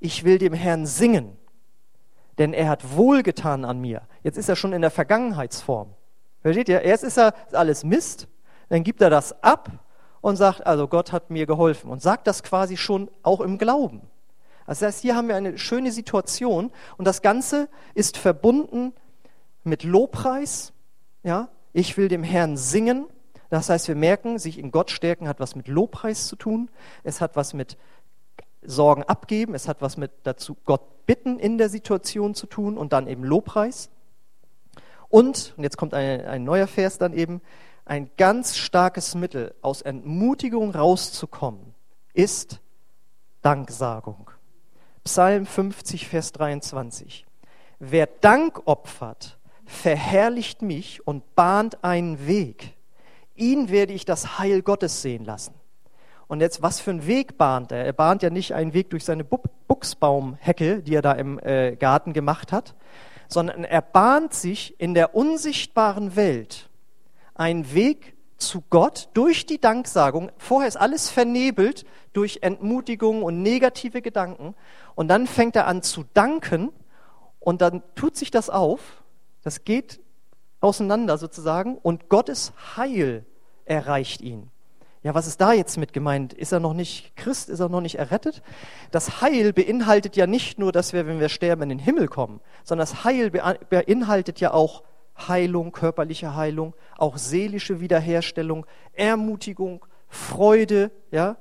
[0.00, 1.36] Ich will dem Herrn singen,
[2.38, 4.02] denn er hat wohlgetan an mir.
[4.24, 5.94] Jetzt ist er schon in der Vergangenheitsform.
[6.40, 6.82] Versteht ihr?
[6.82, 8.26] Erst ist er alles Mist,
[8.68, 9.70] dann gibt er das ab
[10.20, 14.02] und sagt, also Gott hat mir geholfen und sagt das quasi schon auch im Glauben.
[14.66, 18.92] Das heißt, hier haben wir eine schöne Situation und das Ganze ist verbunden
[19.62, 20.72] mit Lobpreis.
[21.22, 23.06] Ja, ich will dem Herrn singen.
[23.52, 26.70] Das heißt, wir merken, sich in Gott stärken hat was mit Lobpreis zu tun.
[27.04, 27.76] Es hat was mit
[28.62, 29.54] Sorgen abgeben.
[29.54, 33.24] Es hat was mit dazu Gott bitten in der Situation zu tun und dann eben
[33.24, 33.90] Lobpreis.
[35.10, 37.42] Und, und jetzt kommt ein, ein neuer Vers dann eben,
[37.84, 41.74] ein ganz starkes Mittel, aus Entmutigung rauszukommen,
[42.14, 42.58] ist
[43.42, 44.30] Danksagung.
[45.04, 47.26] Psalm 50, Vers 23.
[47.80, 52.76] Wer Dank opfert, verherrlicht mich und bahnt einen Weg.
[53.34, 55.54] Ihn werde ich das Heil Gottes sehen lassen.
[56.28, 57.84] Und jetzt, was für einen Weg bahnt er?
[57.84, 62.12] Er bahnt ja nicht einen Weg durch seine Buchsbaumhecke, die er da im äh, Garten
[62.12, 62.74] gemacht hat,
[63.28, 66.70] sondern er bahnt sich in der unsichtbaren Welt
[67.34, 70.30] einen Weg zu Gott durch die Danksagung.
[70.38, 74.54] Vorher ist alles vernebelt durch Entmutigung und negative Gedanken.
[74.94, 76.70] Und dann fängt er an zu danken
[77.40, 79.02] und dann tut sich das auf
[79.42, 80.00] das geht
[80.62, 83.24] auseinander sozusagen und Gottes Heil
[83.64, 84.50] erreicht ihn.
[85.02, 86.32] Ja, was ist da jetzt mit gemeint?
[86.32, 87.48] Ist er noch nicht Christ?
[87.48, 88.40] Ist er noch nicht errettet?
[88.92, 92.40] Das Heil beinhaltet ja nicht nur, dass wir, wenn wir sterben, in den Himmel kommen,
[92.62, 94.84] sondern das Heil beinhaltet ja auch
[95.18, 101.36] Heilung, körperliche Heilung, auch seelische Wiederherstellung, Ermutigung, Freude, ja,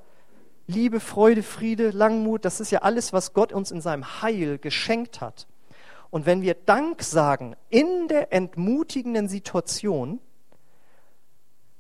[0.66, 2.46] Liebe, Freude, Friede, Langmut.
[2.46, 5.48] Das ist ja alles, was Gott uns in seinem Heil geschenkt hat.
[6.12, 10.20] Und wenn wir Dank sagen in der entmutigenden Situation,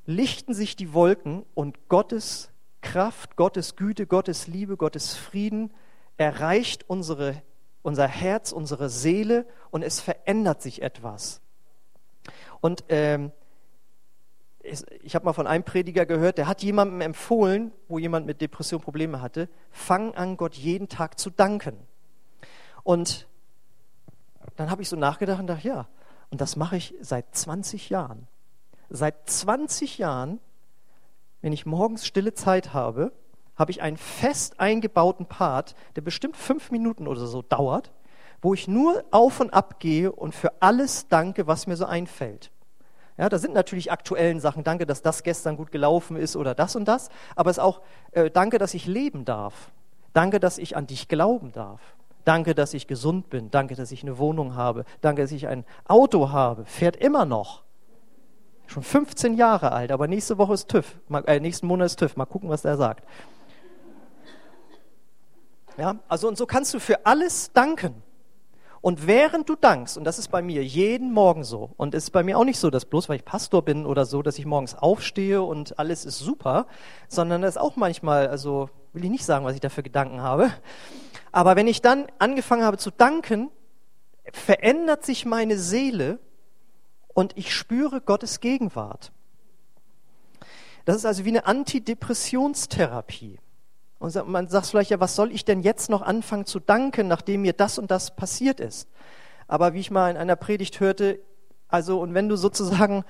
[0.06, 2.50] lichten sich die Wolken und Gottes
[2.82, 5.72] Kraft, Gottes Güte, Gottes Liebe, Gottes Frieden
[6.18, 7.44] erreicht unsere,
[7.84, 11.42] unser Herz, unsere Seele und es verändert sich etwas.
[12.62, 13.32] Und ähm,
[15.04, 18.80] ich habe mal von einem Prediger gehört, der hat jemandem empfohlen, wo jemand mit Depression
[18.80, 21.76] Probleme hatte, fang an, Gott jeden Tag zu danken.
[22.84, 23.28] Und
[24.62, 25.88] dann habe ich so nachgedacht und dachte, ja,
[26.30, 28.28] und das mache ich seit 20 Jahren.
[28.90, 30.40] Seit 20 Jahren,
[31.42, 33.12] wenn ich morgens stille Zeit habe,
[33.56, 37.92] habe ich einen fest eingebauten Part, der bestimmt fünf Minuten oder so dauert,
[38.42, 42.52] wo ich nur auf und ab gehe und für alles danke, was mir so einfällt.
[43.18, 44.64] Ja, da sind natürlich aktuellen Sachen.
[44.64, 47.10] Danke, dass das gestern gut gelaufen ist oder das und das.
[47.36, 49.72] Aber es ist auch äh, danke, dass ich leben darf.
[50.14, 51.82] Danke, dass ich an dich glauben darf.
[52.26, 53.52] Danke, dass ich gesund bin.
[53.52, 54.86] Danke, dass ich eine Wohnung habe.
[55.02, 56.66] Danke, dass ich ein Auto habe.
[56.66, 57.64] Fährt immer noch.
[58.68, 60.98] Schon 15 Jahre alt, aber nächste Woche ist TÜV.
[61.10, 62.16] Mal, äh, nächsten Monat ist TÜV.
[62.16, 63.04] Mal gucken, was der sagt.
[65.78, 68.02] Ja, also und so kannst du für alles danken.
[68.82, 72.10] Und während du dankst, und das ist bei mir jeden Morgen so, und es ist
[72.10, 74.46] bei mir auch nicht so, dass bloß weil ich Pastor bin oder so, dass ich
[74.48, 76.66] morgens aufstehe und alles ist super,
[77.08, 80.22] sondern das ist auch manchmal, also will ich nicht sagen, was ich da für Gedanken
[80.22, 80.52] habe,
[81.32, 83.50] aber wenn ich dann angefangen habe zu danken,
[84.34, 86.20] verändert sich meine Seele
[87.14, 89.12] und ich spüre Gottes Gegenwart.
[90.86, 93.40] Das ist also wie eine Antidepressionstherapie.
[94.00, 97.44] Und man sagt vielleicht, ja, was soll ich denn jetzt noch anfangen zu danken, nachdem
[97.44, 98.90] mir das und das passiert ist?
[99.48, 101.20] Aber wie ich mal in einer Predigt hörte,
[101.68, 103.06] also, und wenn du sozusagen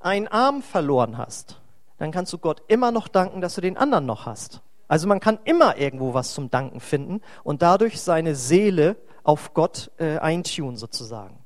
[0.00, 1.60] einen Arm verloren hast,
[1.98, 4.62] dann kannst du Gott immer noch danken, dass du den anderen noch hast.
[4.88, 9.90] Also man kann immer irgendwo was zum Danken finden und dadurch seine Seele auf Gott
[9.98, 11.38] äh, eintun sozusagen.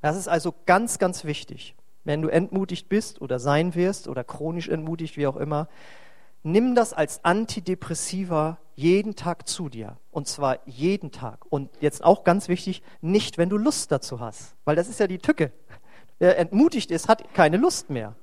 [0.00, 1.74] Das ist also ganz, ganz wichtig.
[2.04, 5.68] Wenn du entmutigt bist oder sein wirst oder chronisch entmutigt, wie auch immer,
[6.42, 9.96] nimm das als Antidepressiva jeden Tag zu dir.
[10.10, 11.44] Und zwar jeden Tag.
[11.50, 14.54] Und jetzt auch ganz wichtig, nicht, wenn du Lust dazu hast.
[14.64, 15.52] Weil das ist ja die Tücke.
[16.18, 18.14] Wer entmutigt ist, hat keine Lust mehr.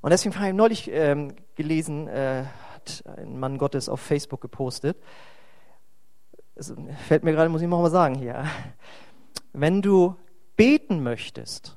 [0.00, 2.44] Und deswegen habe ich neulich ähm, gelesen, äh,
[2.82, 4.96] hat ein Mann Gottes auf Facebook gepostet.
[6.54, 6.74] Es
[7.06, 8.44] fällt mir gerade, muss ich noch mal sagen hier.
[9.52, 10.16] Wenn du
[10.56, 11.76] beten möchtest,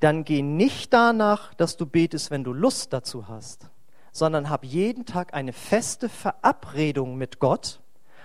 [0.00, 3.70] dann geh nicht danach, dass du betest, wenn du Lust dazu hast,
[4.12, 7.80] sondern hab jeden Tag eine feste Verabredung mit Gott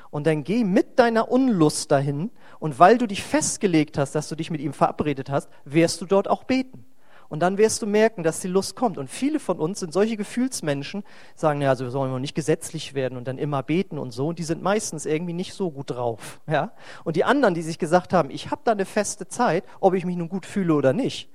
[0.10, 4.36] und dann geh mit deiner Unlust dahin und weil du dich festgelegt hast, dass du
[4.36, 6.86] dich mit ihm verabredet hast, wirst du dort auch beten.
[7.30, 8.98] Und dann wirst du merken, dass die Lust kommt.
[8.98, 11.04] Und viele von uns sind solche Gefühlsmenschen,
[11.36, 14.28] sagen, ja, also wir sollen nicht gesetzlich werden und dann immer beten und so.
[14.28, 16.42] Und die sind meistens irgendwie nicht so gut drauf.
[16.48, 16.72] Ja?
[17.04, 20.06] Und die anderen, die sich gesagt haben, ich habe da eine feste Zeit, ob ich
[20.06, 21.30] mich nun gut fühle oder nicht,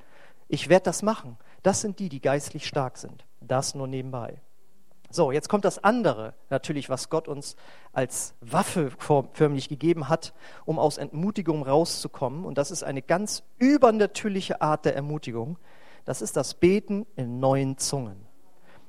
[0.48, 1.37] ich werde das machen.
[1.62, 3.24] Das sind die, die geistlich stark sind.
[3.40, 4.40] Das nur nebenbei.
[5.11, 7.57] So, jetzt kommt das andere, natürlich, was Gott uns
[7.94, 8.90] als Waffe
[9.33, 10.35] förmlich gegeben hat,
[10.66, 12.44] um aus Entmutigung rauszukommen.
[12.44, 15.59] Und das ist eine ganz übernatürliche Art der Ermutigung.
[16.09, 18.16] Das ist das Beten in neuen Zungen.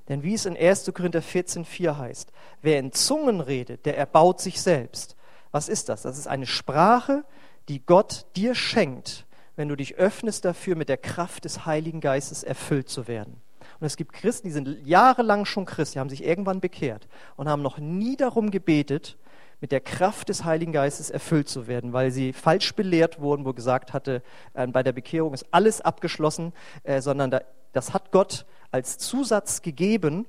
[0.08, 0.90] Denn wie es in 1.
[0.96, 5.18] Korinther 14,4 heißt, wer in Zungen redet, der erbaut sich selbst.
[5.52, 6.04] Was ist das?
[6.04, 7.26] Das ist eine Sprache,
[7.68, 9.26] die Gott dir schenkt,
[9.58, 13.42] wenn du dich öffnest dafür, mit der Kraft des Heiligen Geistes erfüllt zu werden.
[13.82, 17.50] Und es gibt Christen, die sind jahrelang schon Christ, die haben sich irgendwann bekehrt und
[17.50, 19.18] haben noch nie darum gebetet,
[19.62, 23.54] mit der Kraft des Heiligen Geistes erfüllt zu werden, weil sie falsch belehrt wurden, wo
[23.54, 24.22] gesagt hatte,
[24.54, 27.42] äh, bei der Bekehrung ist alles abgeschlossen, äh, sondern da,
[27.74, 30.26] das hat Gott als Zusatz gegeben.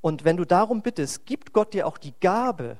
[0.00, 2.78] Und wenn du darum bittest, gibt Gott dir auch die Gabe,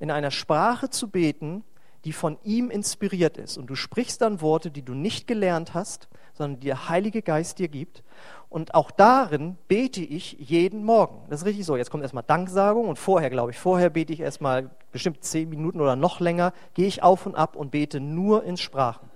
[0.00, 1.64] in einer Sprache zu beten,
[2.08, 3.58] die von ihm inspiriert ist.
[3.58, 7.58] Und du sprichst dann Worte, die du nicht gelernt hast, sondern die der Heilige Geist
[7.58, 8.02] dir gibt.
[8.48, 11.26] Und auch darin bete ich jeden Morgen.
[11.28, 11.76] Das ist richtig so.
[11.76, 15.82] Jetzt kommt erstmal Danksagung und vorher, glaube ich, vorher bete ich erstmal bestimmt zehn Minuten
[15.82, 19.10] oder noch länger, gehe ich auf und ab und bete nur in Sprachen.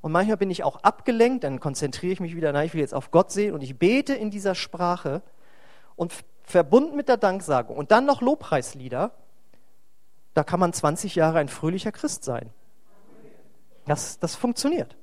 [0.00, 2.94] Und manchmal bin ich auch abgelenkt, dann konzentriere ich mich wieder, nein, ich will jetzt
[2.94, 5.22] auf Gott sehen und ich bete in dieser Sprache
[5.94, 9.12] und verbunden mit der Danksagung und dann noch Lobpreislieder,
[10.34, 12.50] da kann man 20 Jahre ein fröhlicher Christ sein.
[13.86, 14.96] Das, das funktioniert.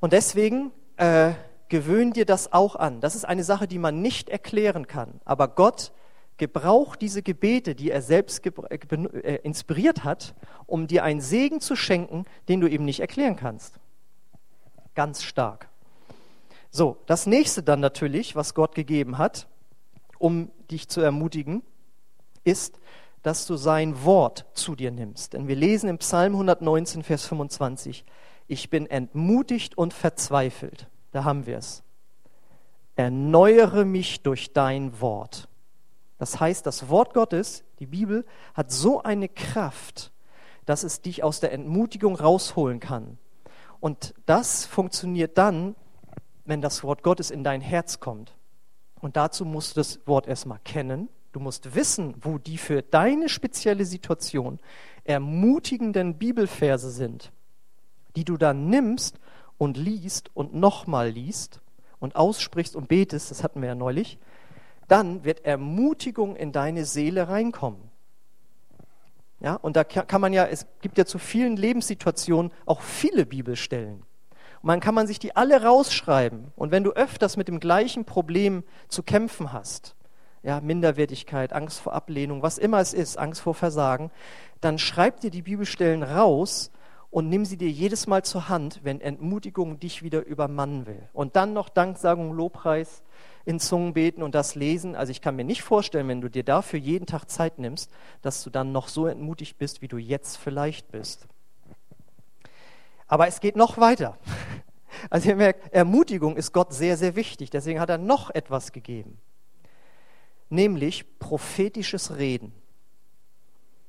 [0.00, 1.32] Und deswegen äh,
[1.68, 3.00] gewöhn dir das auch an.
[3.00, 5.20] Das ist eine Sache, die man nicht erklären kann.
[5.24, 5.92] Aber Gott
[6.36, 10.34] gebraucht diese Gebete, die er selbst äh, äh, inspiriert hat,
[10.66, 13.74] um dir einen Segen zu schenken, den du eben nicht erklären kannst.
[14.94, 15.68] Ganz stark.
[16.70, 19.48] So, das nächste dann natürlich, was Gott gegeben hat,
[20.18, 21.62] um dich zu ermutigen,
[22.42, 22.79] ist,
[23.22, 25.34] dass du sein Wort zu dir nimmst.
[25.34, 28.04] Denn wir lesen im Psalm 119, Vers 25,
[28.46, 30.88] ich bin entmutigt und verzweifelt.
[31.12, 31.82] Da haben wir es.
[32.96, 35.48] Erneuere mich durch dein Wort.
[36.18, 40.12] Das heißt, das Wort Gottes, die Bibel, hat so eine Kraft,
[40.66, 43.18] dass es dich aus der Entmutigung rausholen kann.
[43.80, 45.74] Und das funktioniert dann,
[46.44, 48.36] wenn das Wort Gottes in dein Herz kommt.
[49.00, 51.08] Und dazu musst du das Wort erstmal kennen.
[51.32, 54.58] Du musst wissen, wo die für deine spezielle Situation
[55.04, 57.32] ermutigenden Bibelverse sind,
[58.16, 59.18] die du dann nimmst
[59.58, 61.60] und liest und nochmal liest
[62.00, 64.18] und aussprichst und betest, das hatten wir ja neulich,
[64.88, 67.90] dann wird Ermutigung in deine Seele reinkommen.
[69.38, 74.02] Ja, und da kann man ja, es gibt ja zu vielen Lebenssituationen auch viele Bibelstellen.
[74.62, 76.52] Und man kann man sich die alle rausschreiben.
[76.56, 79.94] Und wenn du öfters mit dem gleichen Problem zu kämpfen hast,
[80.42, 84.10] ja, Minderwertigkeit, Angst vor Ablehnung, was immer es ist, Angst vor Versagen,
[84.60, 86.70] dann schreib dir die Bibelstellen raus
[87.10, 91.08] und nimm sie dir jedes Mal zur Hand, wenn Entmutigung dich wieder übermannen will.
[91.12, 93.02] Und dann noch Danksagung, Lobpreis,
[93.44, 94.94] in Zungen beten und das lesen.
[94.94, 97.90] Also ich kann mir nicht vorstellen, wenn du dir dafür jeden Tag Zeit nimmst,
[98.22, 101.26] dass du dann noch so entmutigt bist, wie du jetzt vielleicht bist.
[103.08, 104.16] Aber es geht noch weiter.
[105.08, 107.48] Also ihr merkt, Ermutigung ist Gott sehr, sehr wichtig.
[107.48, 109.18] Deswegen hat er noch etwas gegeben.
[110.50, 112.52] Nämlich prophetisches Reden.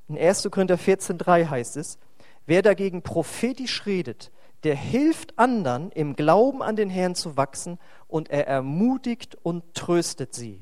[0.07, 0.47] In 1.
[0.51, 1.97] Korinther 14,3 heißt es,
[2.45, 4.31] Wer dagegen prophetisch redet,
[4.63, 10.33] der hilft anderen, im Glauben an den Herrn zu wachsen und er ermutigt und tröstet
[10.33, 10.61] sie.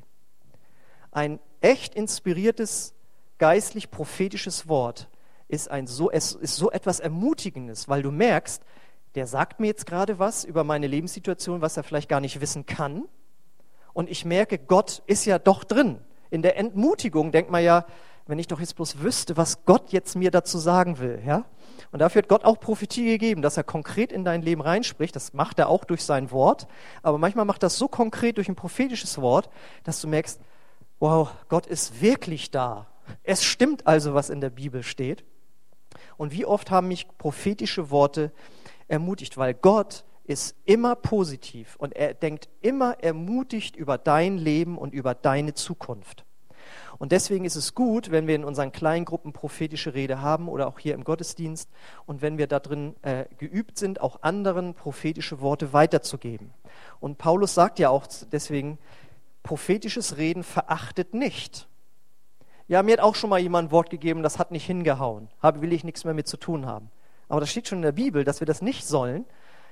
[1.11, 2.93] Ein echt inspiriertes,
[3.37, 5.09] geistlich prophetisches Wort
[5.47, 8.61] ist, ein so, es ist so etwas Ermutigendes, weil du merkst,
[9.15, 12.65] der sagt mir jetzt gerade was über meine Lebenssituation, was er vielleicht gar nicht wissen
[12.65, 13.05] kann.
[13.99, 15.99] Und ich merke, Gott ist ja doch drin.
[16.29, 17.85] In der Entmutigung denkt man ja,
[18.27, 21.43] wenn ich doch jetzt bloß wüsste, was Gott jetzt mir dazu sagen will, ja?
[21.91, 25.17] Und dafür hat Gott auch Prophetie gegeben, dass er konkret in dein Leben reinspricht.
[25.17, 26.65] Das macht er auch durch sein Wort.
[27.03, 29.49] Aber manchmal macht er das so konkret durch ein prophetisches Wort,
[29.83, 30.39] dass du merkst,
[30.99, 32.87] wow, Gott ist wirklich da.
[33.23, 35.25] Es stimmt also, was in der Bibel steht.
[36.15, 38.31] Und wie oft haben mich prophetische Worte
[38.87, 44.93] ermutigt, weil Gott ist immer positiv und er denkt immer ermutigt über dein Leben und
[44.93, 46.23] über deine Zukunft.
[46.99, 50.77] Und deswegen ist es gut, wenn wir in unseren Kleingruppen prophetische Rede haben oder auch
[50.77, 51.67] hier im Gottesdienst
[52.05, 56.53] und wenn wir da drin äh, geübt sind, auch anderen prophetische Worte weiterzugeben.
[56.99, 58.77] Und Paulus sagt ja auch deswegen,
[59.41, 61.67] prophetisches Reden verachtet nicht.
[62.67, 65.29] Ja, mir hat auch schon mal jemand ein Wort gegeben, das hat nicht hingehauen.
[65.41, 66.91] Habe, will ich nichts mehr mit zu tun haben.
[67.29, 69.25] Aber das steht schon in der Bibel, dass wir das nicht sollen.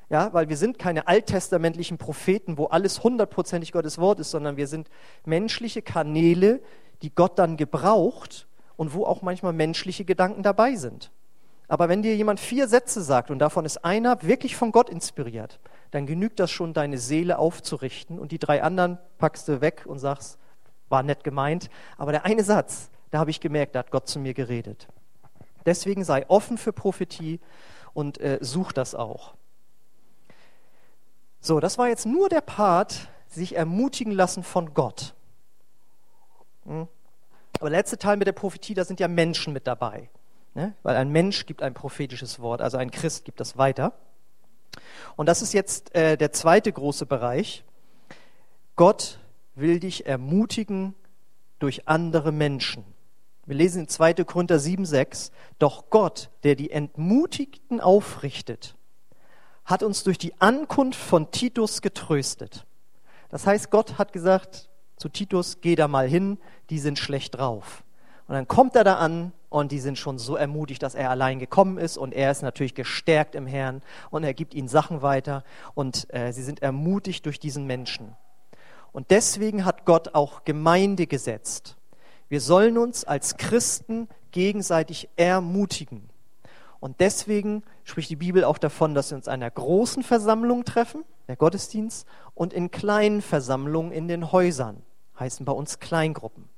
[0.10, 4.67] Ja, weil wir sind keine alttestamentlichen Propheten, wo alles hundertprozentig Gottes Wort ist, sondern wir
[4.67, 4.89] sind
[5.26, 6.62] menschliche Kanäle,
[7.02, 11.12] die Gott dann gebraucht und wo auch manchmal menschliche Gedanken dabei sind.
[11.67, 15.60] Aber wenn dir jemand vier Sätze sagt und davon ist einer wirklich von Gott inspiriert,
[15.91, 20.00] dann genügt das schon, deine Seele aufzurichten und die drei anderen packst du weg und
[20.00, 20.38] sagst,
[20.88, 24.20] war nett gemeint, aber der eine Satz, da habe ich gemerkt, da hat Gott zu
[24.20, 24.88] mir geredet.
[25.65, 27.41] Deswegen sei offen für Prophetie
[27.93, 29.34] und äh, such das auch.
[31.48, 35.14] So, das war jetzt nur der Part, sich ermutigen lassen von Gott.
[36.66, 36.90] Hm?
[37.62, 40.10] Aber der letzte Teil mit der Prophetie, da sind ja Menschen mit dabei.
[40.56, 40.74] Ne?
[40.84, 43.94] Weil ein Mensch gibt ein prophetisches Wort, also ein Christ gibt das weiter.
[45.16, 47.64] Und das ist jetzt äh, der zweite große Bereich.
[48.76, 49.18] Gott
[49.56, 50.96] will dich ermutigen
[51.60, 52.84] durch andere Menschen.
[53.46, 54.16] Wir lesen in 2.
[54.26, 58.76] Korinther 7, 6, doch Gott, der die Entmutigten aufrichtet,
[59.67, 62.65] hat uns durch die Ankunft von Titus getröstet.
[63.30, 66.39] Das heißt, Gott hat gesagt zu Titus, geh da mal hin,
[66.71, 67.84] die sind schlecht drauf.
[68.27, 71.38] Und dann kommt er da an und die sind schon so ermutigt, dass er allein
[71.38, 75.43] gekommen ist und er ist natürlich gestärkt im Herrn und er gibt ihnen Sachen weiter
[75.75, 78.15] und äh, sie sind ermutigt durch diesen Menschen.
[78.93, 81.75] Und deswegen hat Gott auch Gemeinde gesetzt.
[82.30, 86.10] Wir sollen uns als Christen gegenseitig ermutigen.
[86.80, 91.36] Und deswegen spricht die Bibel auch davon, dass wir uns einer großen Versammlung treffen, der
[91.36, 94.84] Gottesdienst, und in kleinen Versammlungen in den Häusern,
[95.20, 96.50] heißen bei uns Kleingruppen.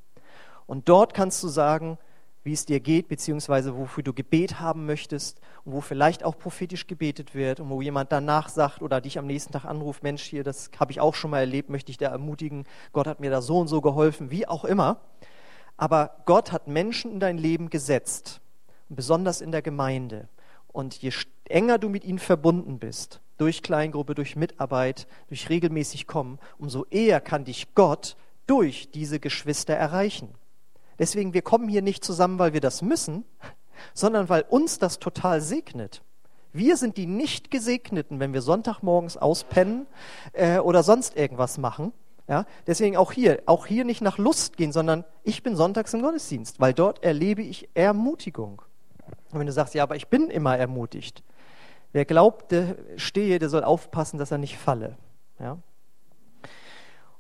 [0.66, 1.98] Und dort kannst du sagen,
[2.44, 6.88] wie es dir geht, beziehungsweise wofür du Gebet haben möchtest und wo vielleicht auch prophetisch
[6.88, 10.44] gebetet wird und wo jemand danach sagt oder dich am nächsten Tag anruft, Mensch, hier,
[10.44, 13.42] das habe ich auch schon mal erlebt, möchte ich da ermutigen, Gott hat mir da
[13.42, 15.02] so und so geholfen, wie auch immer.
[15.76, 18.42] Aber Gott hat Menschen in dein Leben gesetzt,
[18.90, 20.28] besonders in der Gemeinde.
[20.68, 21.12] Und je
[21.46, 27.22] enger du mit ihnen verbunden bist, durch Kleingruppe, durch Mitarbeit, durch regelmäßig Kommen, umso eher
[27.22, 30.30] kann dich Gott durch diese Geschwister erreichen.
[31.00, 33.24] Deswegen, wir kommen hier nicht zusammen, weil wir das müssen,
[33.94, 36.04] sondern weil uns das total segnet.
[36.52, 39.86] Wir sind die nicht gesegneten, wenn wir Sonntagmorgens auspennen
[40.34, 41.94] äh, oder sonst irgendwas machen.
[42.28, 46.04] Ja, deswegen auch hier, auch hier nicht nach Lust gehen, sondern ich bin sonntags im
[46.04, 48.62] Gottesdienst, weil dort erlebe ich Ermutigung.
[49.32, 51.24] Und wenn du sagst, ja, aber ich bin immer ermutigt.
[51.92, 54.98] Wer glaubt, der stehe, der soll aufpassen, dass er nicht falle.
[55.40, 55.58] Ja?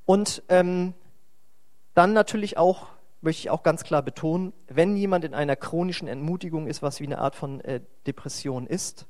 [0.05, 0.93] Und ähm,
[1.93, 2.87] dann natürlich auch
[3.21, 7.05] möchte ich auch ganz klar betonen, wenn jemand in einer chronischen Entmutigung ist, was wie
[7.05, 9.07] eine Art von äh, Depression ist,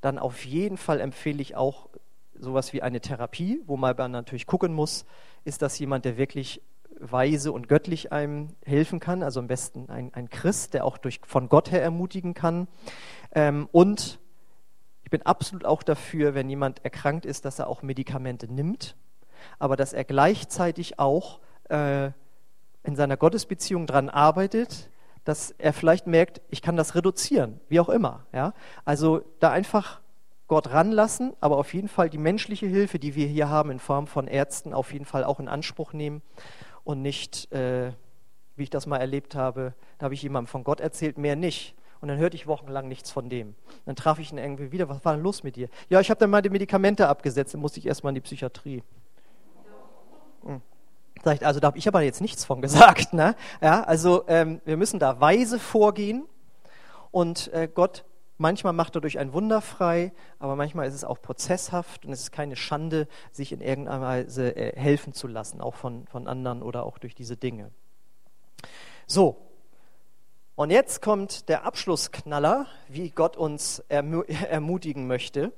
[0.00, 1.88] dann auf jeden Fall empfehle ich auch
[2.34, 5.04] sowas wie eine Therapie, wo man natürlich gucken muss,
[5.44, 6.60] ist das jemand, der wirklich
[7.00, 11.20] weise und göttlich einem helfen kann, also am besten ein, ein Christ, der auch durch,
[11.26, 12.68] von Gott her ermutigen kann.
[13.32, 14.18] Ähm, und
[15.02, 18.96] ich bin absolut auch dafür, wenn jemand erkrankt ist, dass er auch Medikamente nimmt,
[19.58, 22.10] aber dass er gleichzeitig auch äh,
[22.82, 24.90] in seiner Gottesbeziehung daran arbeitet,
[25.24, 28.26] dass er vielleicht merkt, ich kann das reduzieren, wie auch immer.
[28.32, 28.52] Ja?
[28.84, 30.00] Also da einfach
[30.46, 34.06] Gott ranlassen, aber auf jeden Fall die menschliche Hilfe, die wir hier haben in Form
[34.06, 36.22] von Ärzten, auf jeden Fall auch in Anspruch nehmen
[36.84, 37.92] und nicht, äh,
[38.56, 41.74] wie ich das mal erlebt habe, da habe ich jemandem von Gott erzählt, mehr nicht.
[42.00, 43.54] Und dann hörte ich wochenlang nichts von dem.
[43.86, 45.68] Dann traf ich ihn irgendwie wieder, was war denn los mit dir?
[45.88, 48.82] Ja, ich habe dann mal die Medikamente abgesetzt, dann musste ich erstmal in die Psychiatrie.
[50.44, 50.60] Hm.
[51.24, 53.14] Also da habe ich aber jetzt nichts von gesagt.
[53.14, 53.34] Ne?
[53.62, 56.26] Ja, also ähm, wir müssen da weise vorgehen
[57.10, 58.04] und äh, Gott
[58.38, 62.20] manchmal macht er durch ein Wunder frei, aber manchmal ist es auch prozesshaft und es
[62.20, 66.62] ist keine Schande, sich in irgendeiner Weise äh, helfen zu lassen, auch von, von anderen
[66.62, 67.70] oder auch durch diese Dinge.
[69.06, 69.36] So,
[70.56, 75.52] und jetzt kommt der Abschlussknaller, wie Gott uns ermutigen möchte,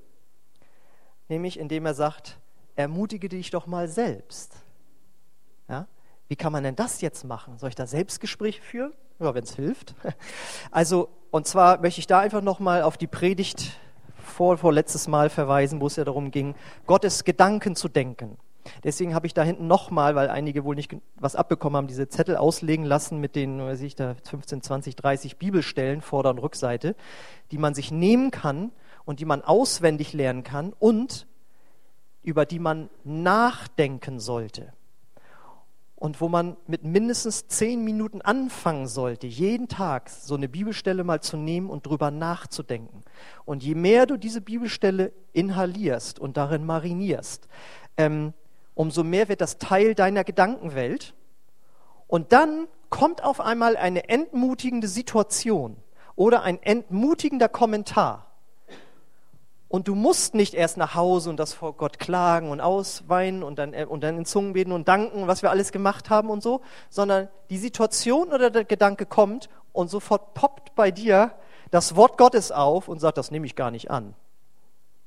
[1.28, 2.38] nämlich indem er sagt,
[2.76, 4.54] ermutige dich doch mal selbst.
[5.68, 5.86] Ja?
[6.28, 7.58] Wie kann man denn das jetzt machen?
[7.58, 8.92] Soll ich da Selbstgespräche führen?
[9.18, 9.94] Ja, wenn es hilft.
[10.70, 13.72] Also, und zwar möchte ich da einfach nochmal auf die Predigt
[14.16, 16.54] vor, vor letztes Mal verweisen, wo es ja darum ging,
[16.86, 18.36] Gottes Gedanken zu denken.
[18.84, 22.36] Deswegen habe ich da hinten nochmal, weil einige wohl nicht was abbekommen haben, diese Zettel
[22.36, 26.96] auslegen lassen mit den, weiß ich, da 15, 20, 30 Bibelstellen, Vorder- und Rückseite,
[27.52, 28.72] die man sich nehmen kann
[29.04, 31.26] und die man auswendig lernen kann und
[32.22, 34.72] über die man nachdenken sollte
[35.96, 41.22] und wo man mit mindestens zehn Minuten anfangen sollte, jeden Tag so eine Bibelstelle mal
[41.22, 43.00] zu nehmen und drüber nachzudenken.
[43.46, 47.48] Und je mehr du diese Bibelstelle inhalierst und darin marinierst,
[47.96, 48.34] ähm,
[48.74, 51.14] umso mehr wird das Teil deiner Gedankenwelt.
[52.06, 55.78] Und dann kommt auf einmal eine entmutigende Situation
[56.14, 58.25] oder ein entmutigender Kommentar.
[59.76, 63.58] Und du musst nicht erst nach Hause und das vor Gott klagen und ausweinen und
[63.58, 66.42] dann, äh, und dann in Zungen beten und danken, was wir alles gemacht haben und
[66.42, 71.32] so, sondern die Situation oder der Gedanke kommt und sofort poppt bei dir
[71.70, 74.14] das Wort Gottes auf und sagt, das nehme ich gar nicht an.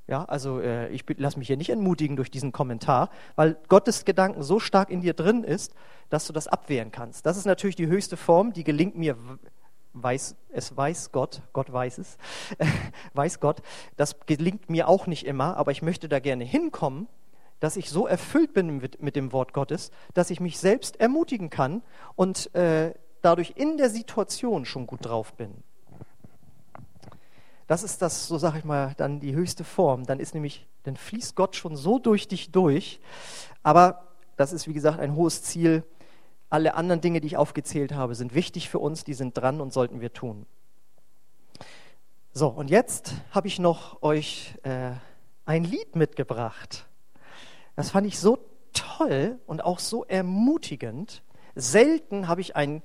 [0.05, 4.43] Ja, also äh, ich lasse mich hier nicht entmutigen durch diesen Kommentar, weil Gottes Gedanken
[4.43, 5.73] so stark in dir drin ist,
[6.11, 7.25] dass du das abwehren kannst.
[7.25, 9.17] Das ist natürlich die höchste Form, die gelingt mir
[9.93, 12.17] weiß, es weiß Gott, Gott weiß es,
[13.13, 13.61] weiß Gott.
[13.97, 17.07] Das gelingt mir auch nicht immer, aber ich möchte da gerne hinkommen,
[17.59, 21.49] dass ich so erfüllt bin mit, mit dem Wort Gottes, dass ich mich selbst ermutigen
[21.49, 21.83] kann
[22.15, 25.63] und äh, dadurch in der Situation schon gut drauf bin.
[27.67, 30.05] Das ist das, so sage ich mal, dann die höchste Form.
[30.05, 32.99] Dann ist nämlich, dann fließt Gott schon so durch dich durch.
[33.61, 35.83] Aber das ist, wie gesagt, ein hohes Ziel,
[36.49, 39.71] alle anderen Dinge, die ich aufgezählt habe, sind wichtig für uns, die sind dran und
[39.71, 40.45] sollten wir tun.
[42.31, 44.91] So, und jetzt habe ich noch euch äh,
[45.45, 46.87] ein Lied mitgebracht.
[47.75, 48.39] Das fand ich so
[48.73, 51.23] toll und auch so ermutigend.
[51.55, 52.83] Selten habe ich ein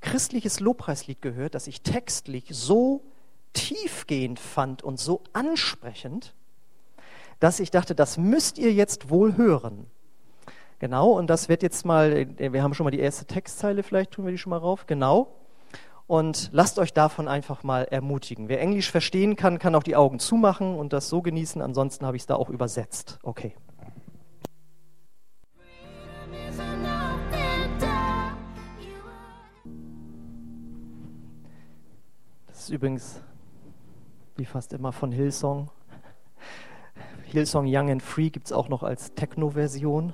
[0.00, 3.02] christliches Lobpreislied gehört, das ich textlich so
[3.52, 6.34] tiefgehend fand und so ansprechend,
[7.40, 9.86] dass ich dachte, das müsst ihr jetzt wohl hören.
[10.82, 14.10] Genau, und das wird jetzt mal, äh, wir haben schon mal die erste Textzeile, vielleicht
[14.10, 14.88] tun wir die schon mal rauf.
[14.88, 15.28] Genau.
[16.08, 18.48] Und lasst euch davon einfach mal ermutigen.
[18.48, 21.62] Wer Englisch verstehen kann, kann auch die Augen zumachen und das so genießen.
[21.62, 23.20] Ansonsten habe ich es da auch übersetzt.
[23.22, 23.54] Okay.
[32.48, 33.22] Das ist übrigens,
[34.34, 35.70] wie fast immer, von Hillsong.
[37.26, 40.12] Hillsong Young and Free gibt es auch noch als Techno-Version.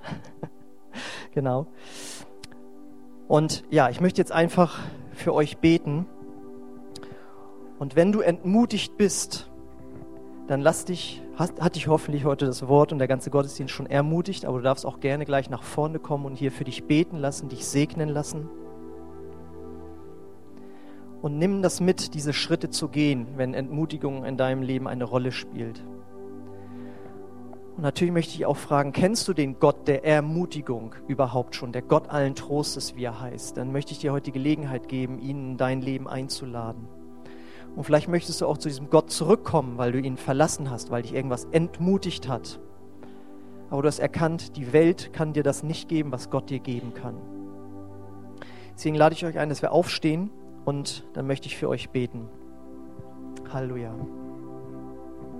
[1.38, 1.68] Genau.
[3.28, 4.80] Und ja, ich möchte jetzt einfach
[5.12, 6.04] für euch beten.
[7.78, 9.48] Und wenn du entmutigt bist,
[10.48, 13.86] dann lass dich, hat, hat dich hoffentlich heute das Wort und der ganze Gottesdienst schon
[13.86, 17.18] ermutigt, aber du darfst auch gerne gleich nach vorne kommen und hier für dich beten
[17.18, 18.48] lassen, dich segnen lassen.
[21.22, 25.30] Und nimm das mit, diese Schritte zu gehen, wenn Entmutigung in deinem Leben eine Rolle
[25.30, 25.84] spielt.
[27.78, 31.82] Und natürlich möchte ich auch fragen, kennst du den Gott der Ermutigung überhaupt schon, der
[31.82, 33.56] Gott allen Trostes, wie er heißt?
[33.56, 36.88] Dann möchte ich dir heute die Gelegenheit geben, ihn in dein Leben einzuladen.
[37.76, 41.02] Und vielleicht möchtest du auch zu diesem Gott zurückkommen, weil du ihn verlassen hast, weil
[41.02, 42.58] dich irgendwas entmutigt hat.
[43.70, 46.94] Aber du hast erkannt, die Welt kann dir das nicht geben, was Gott dir geben
[46.94, 47.14] kann.
[48.74, 50.30] Deswegen lade ich euch ein, dass wir aufstehen
[50.64, 52.28] und dann möchte ich für euch beten.
[53.52, 53.94] Halleluja.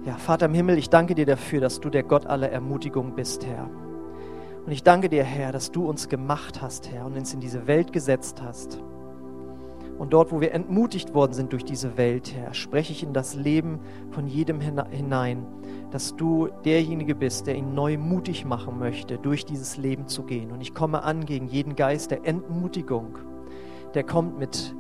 [0.05, 3.44] Ja, Vater im Himmel, ich danke dir dafür, dass du der Gott aller Ermutigung bist,
[3.44, 3.68] Herr.
[4.64, 7.66] Und ich danke dir, Herr, dass du uns gemacht hast, Herr, und uns in diese
[7.66, 8.80] Welt gesetzt hast.
[9.99, 13.34] Und dort, wo wir entmutigt worden sind durch diese Welt, Herr, spreche ich in das
[13.34, 13.80] Leben
[14.11, 15.44] von jedem hinein,
[15.90, 20.53] dass du derjenige bist, der ihn neu mutig machen möchte, durch dieses Leben zu gehen.
[20.53, 23.18] Und ich komme an gegen jeden Geist der Entmutigung,
[23.94, 24.76] der kommt mit,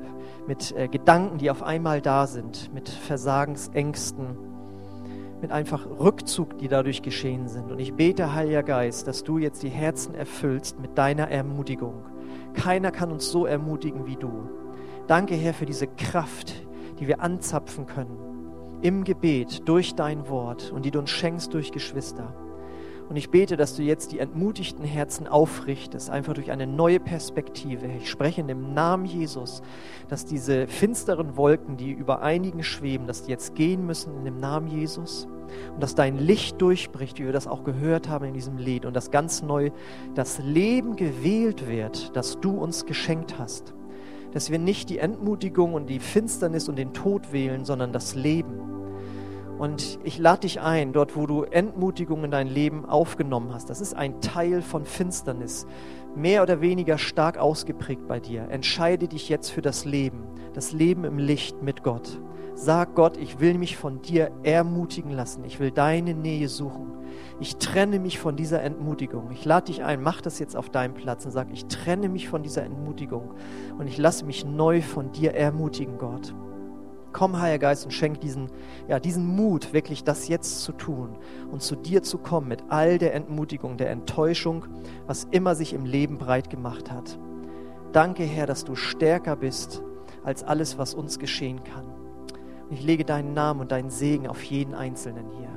[0.46, 4.36] mit äh, Gedanken, die auf einmal da sind, mit Versagensängsten
[5.40, 7.70] mit einfach Rückzug, die dadurch geschehen sind.
[7.70, 12.04] Und ich bete, Heiliger Geist, dass du jetzt die Herzen erfüllst mit deiner Ermutigung.
[12.54, 14.48] Keiner kann uns so ermutigen wie du.
[15.06, 16.66] Danke, Herr, für diese Kraft,
[16.98, 18.28] die wir anzapfen können
[18.82, 22.34] im Gebet durch dein Wort und die du uns schenkst durch Geschwister.
[23.08, 27.86] Und ich bete, dass du jetzt die entmutigten Herzen aufrichtest, einfach durch eine neue Perspektive.
[27.86, 29.62] Ich spreche in dem Namen Jesus,
[30.08, 34.40] dass diese finsteren Wolken, die über einigen schweben, dass die jetzt gehen müssen in dem
[34.40, 35.26] Namen Jesus.
[35.72, 38.84] Und dass dein Licht durchbricht, wie wir das auch gehört haben in diesem Lied.
[38.84, 39.70] Und dass ganz neu
[40.14, 43.72] das Leben gewählt wird, das du uns geschenkt hast.
[44.32, 48.60] Dass wir nicht die Entmutigung und die Finsternis und den Tod wählen, sondern das Leben.
[49.58, 53.80] Und ich lade dich ein, dort wo du Entmutigung in dein Leben aufgenommen hast, das
[53.80, 55.66] ist ein Teil von Finsternis,
[56.14, 58.48] mehr oder weniger stark ausgeprägt bei dir.
[58.50, 60.22] Entscheide dich jetzt für das Leben,
[60.54, 62.20] das Leben im Licht mit Gott.
[62.54, 65.44] Sag Gott, ich will mich von dir ermutigen lassen.
[65.44, 66.92] Ich will deine Nähe suchen.
[67.40, 69.30] Ich trenne mich von dieser Entmutigung.
[69.30, 72.28] Ich lade dich ein, mach das jetzt auf deinem Platz und sag, ich trenne mich
[72.28, 73.34] von dieser Entmutigung
[73.78, 76.34] und ich lasse mich neu von dir ermutigen, Gott.
[77.12, 78.50] Komm, Heiliger Geist, und schenk diesen,
[78.86, 81.16] ja, diesen Mut, wirklich das jetzt zu tun
[81.50, 84.66] und zu dir zu kommen mit all der Entmutigung, der Enttäuschung,
[85.06, 87.18] was immer sich im Leben breit gemacht hat.
[87.92, 89.82] Danke, Herr, dass du stärker bist
[90.22, 91.86] als alles, was uns geschehen kann.
[92.68, 95.48] Und ich lege deinen Namen und deinen Segen auf jeden Einzelnen hier.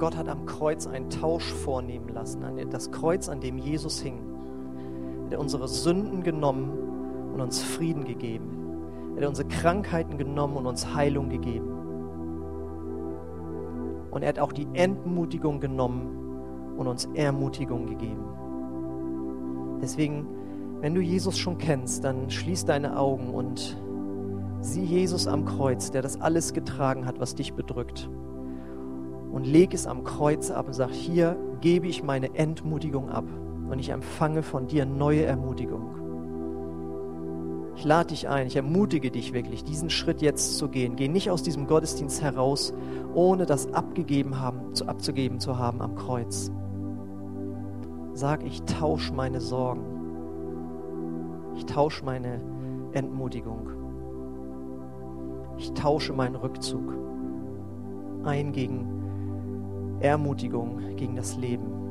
[0.00, 2.42] Gott hat am Kreuz einen Tausch vornehmen lassen.
[2.70, 4.18] Das Kreuz, an dem Jesus hing.
[5.30, 6.91] Er hat unsere Sünden genommen
[7.32, 8.62] und uns Frieden gegeben.
[9.16, 11.68] Er hat unsere Krankheiten genommen und uns Heilung gegeben.
[14.10, 18.24] Und er hat auch die Entmutigung genommen und uns Ermutigung gegeben.
[19.80, 20.26] Deswegen,
[20.80, 23.76] wenn du Jesus schon kennst, dann schließ deine Augen und
[24.60, 28.08] sieh Jesus am Kreuz, der das alles getragen hat, was dich bedrückt.
[29.32, 33.24] Und leg es am Kreuz ab und sag, hier gebe ich meine Entmutigung ab
[33.70, 36.01] und ich empfange von dir neue Ermutigung.
[37.74, 40.96] Ich lade dich ein, ich ermutige dich wirklich, diesen Schritt jetzt zu gehen.
[40.96, 42.74] Geh nicht aus diesem Gottesdienst heraus,
[43.14, 46.50] ohne das abgegeben haben, zu, abzugeben zu haben am Kreuz.
[48.14, 49.82] Sag, ich tausche meine Sorgen.
[51.56, 52.40] Ich tausche meine
[52.92, 53.70] Entmutigung.
[55.56, 56.92] Ich tausche meinen Rückzug
[58.24, 61.82] ein gegen Ermutigung, gegen das Leben.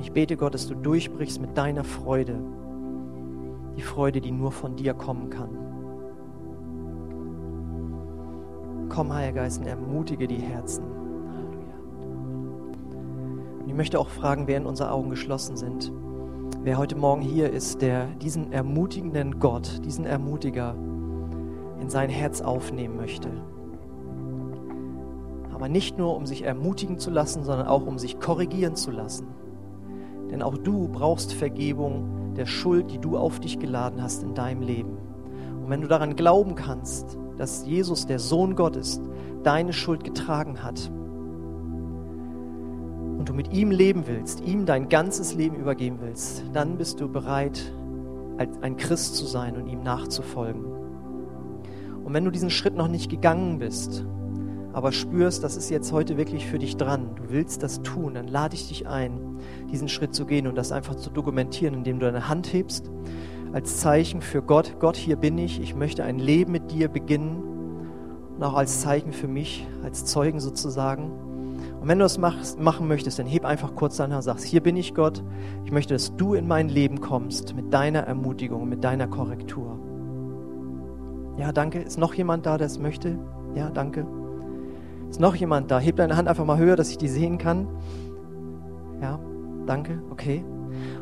[0.00, 2.38] Ich bete Gott, dass du durchbrichst mit deiner Freude
[3.80, 5.48] die Freude, die nur von dir kommen kann.
[8.90, 10.84] Komm, Heiliger Geist, und ermutige die Herzen.
[13.60, 15.90] Und ich möchte auch fragen, während unsere Augen geschlossen sind,
[16.62, 20.74] wer heute Morgen hier ist, der diesen ermutigenden Gott, diesen Ermutiger
[21.80, 23.30] in sein Herz aufnehmen möchte.
[25.54, 29.28] Aber nicht nur, um sich ermutigen zu lassen, sondern auch, um sich korrigieren zu lassen.
[30.30, 34.62] Denn auch du brauchst Vergebung der Schuld, die du auf dich geladen hast in deinem
[34.62, 34.96] Leben.
[35.62, 39.00] Und wenn du daran glauben kannst, dass Jesus, der Sohn Gottes,
[39.42, 40.90] deine Schuld getragen hat
[43.18, 47.08] und du mit ihm leben willst, ihm dein ganzes Leben übergeben willst, dann bist du
[47.08, 47.72] bereit,
[48.62, 50.64] ein Christ zu sein und ihm nachzufolgen.
[52.04, 54.04] Und wenn du diesen Schritt noch nicht gegangen bist,
[54.72, 58.28] aber spürst, das ist jetzt heute wirklich für dich dran, du willst das tun, dann
[58.28, 59.38] lade ich dich ein,
[59.70, 62.90] diesen Schritt zu gehen und das einfach zu dokumentieren, indem du deine Hand hebst,
[63.52, 67.42] als Zeichen für Gott, Gott, hier bin ich, ich möchte ein Leben mit dir beginnen
[68.36, 71.10] und auch als Zeichen für mich, als Zeugen sozusagen.
[71.80, 74.44] Und wenn du das machst, machen möchtest, dann heb einfach kurz deine Hand und sagst,
[74.44, 75.24] hier bin ich Gott,
[75.64, 79.78] ich möchte, dass du in mein Leben kommst mit deiner Ermutigung, mit deiner Korrektur.
[81.38, 81.80] Ja, danke.
[81.80, 83.18] Ist noch jemand da, der es möchte?
[83.54, 84.06] Ja, danke.
[85.10, 85.80] Ist noch jemand da?
[85.80, 87.66] Heb deine Hand einfach mal höher, dass ich die sehen kann.
[89.02, 89.18] Ja,
[89.66, 90.00] danke.
[90.10, 90.44] Okay.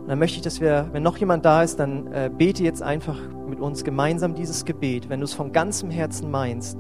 [0.01, 2.83] Und dann möchte ich, dass wir, wenn noch jemand da ist, dann äh, bete jetzt
[2.83, 5.11] einfach mit uns gemeinsam dieses Gebet.
[5.11, 6.79] Wenn du es von ganzem Herzen meinst,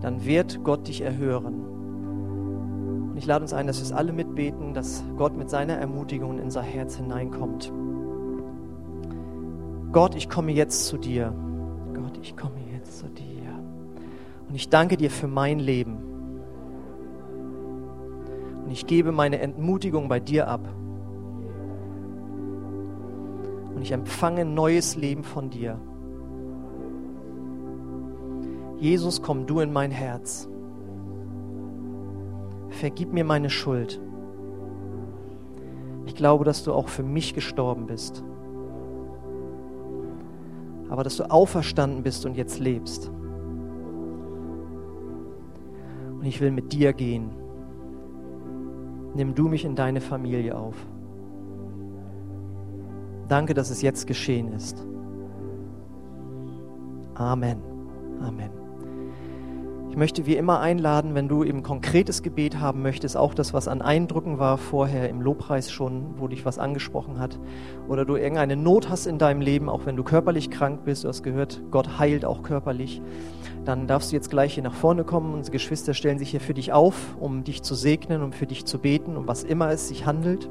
[0.00, 1.64] dann wird Gott dich erhören.
[3.10, 6.38] Und ich lade uns ein, dass wir es alle mitbeten, dass Gott mit seiner Ermutigung
[6.38, 7.72] in unser Herz hineinkommt.
[9.90, 11.34] Gott, ich komme jetzt zu dir.
[11.92, 13.24] Gott, ich komme jetzt zu dir.
[14.48, 16.07] Und ich danke dir für mein Leben.
[18.68, 20.68] Und ich gebe meine Entmutigung bei dir ab.
[23.74, 25.80] Und ich empfange neues Leben von dir.
[28.76, 30.50] Jesus, komm du in mein Herz.
[32.68, 33.98] Vergib mir meine Schuld.
[36.04, 38.22] Ich glaube, dass du auch für mich gestorben bist.
[40.90, 43.10] Aber dass du auferstanden bist und jetzt lebst.
[46.18, 47.37] Und ich will mit dir gehen
[49.14, 50.74] nimm du mich in deine Familie auf.
[53.28, 54.86] Danke, dass es jetzt geschehen ist.
[57.14, 57.58] Amen.
[58.20, 58.57] Amen.
[59.98, 63.82] Möchte wie immer einladen, wenn du eben konkretes Gebet haben möchtest, auch das, was an
[63.82, 67.36] Eindrücken war vorher im Lobpreis schon, wo dich was angesprochen hat,
[67.88, 71.08] oder du irgendeine Not hast in deinem Leben, auch wenn du körperlich krank bist, du
[71.08, 73.02] hast gehört, Gott heilt auch körperlich,
[73.64, 75.34] dann darfst du jetzt gleich hier nach vorne kommen.
[75.34, 78.66] Unsere Geschwister stellen sich hier für dich auf, um dich zu segnen, um für dich
[78.66, 80.48] zu beten, um was immer es sich handelt.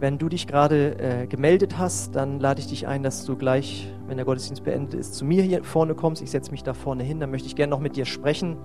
[0.00, 3.92] Wenn du dich gerade äh, gemeldet hast, dann lade ich dich ein, dass du gleich,
[4.06, 6.22] wenn der Gottesdienst beendet ist, zu mir hier vorne kommst.
[6.22, 8.56] Ich setze mich da vorne hin, dann möchte ich gerne noch mit dir sprechen,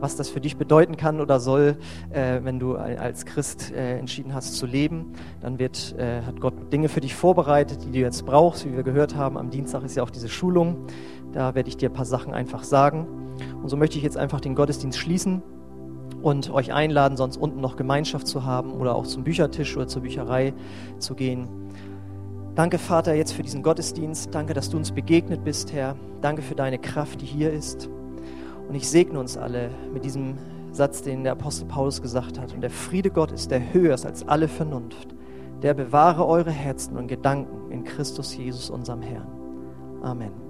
[0.00, 1.76] was das für dich bedeuten kann oder soll,
[2.10, 5.12] äh, wenn du als Christ äh, entschieden hast zu leben.
[5.40, 8.82] Dann wird, äh, hat Gott Dinge für dich vorbereitet, die du jetzt brauchst, wie wir
[8.82, 9.38] gehört haben.
[9.38, 10.88] Am Dienstag ist ja auch diese Schulung.
[11.30, 13.06] Da werde ich dir ein paar Sachen einfach sagen.
[13.62, 15.40] Und so möchte ich jetzt einfach den Gottesdienst schließen
[16.24, 20.02] und euch einladen, sonst unten noch Gemeinschaft zu haben oder auch zum Büchertisch oder zur
[20.02, 20.54] Bücherei
[20.98, 21.48] zu gehen.
[22.54, 24.34] Danke, Vater, jetzt für diesen Gottesdienst.
[24.34, 25.96] Danke, dass du uns begegnet bist, Herr.
[26.22, 27.90] Danke für deine Kraft, die hier ist.
[28.68, 30.38] Und ich segne uns alle mit diesem
[30.72, 32.54] Satz, den der Apostel Paulus gesagt hat.
[32.54, 35.14] Und der Friede Gottes, der höher ist als alle Vernunft,
[35.62, 39.28] der bewahre eure Herzen und Gedanken in Christus Jesus, unserem Herrn.
[40.02, 40.43] Amen.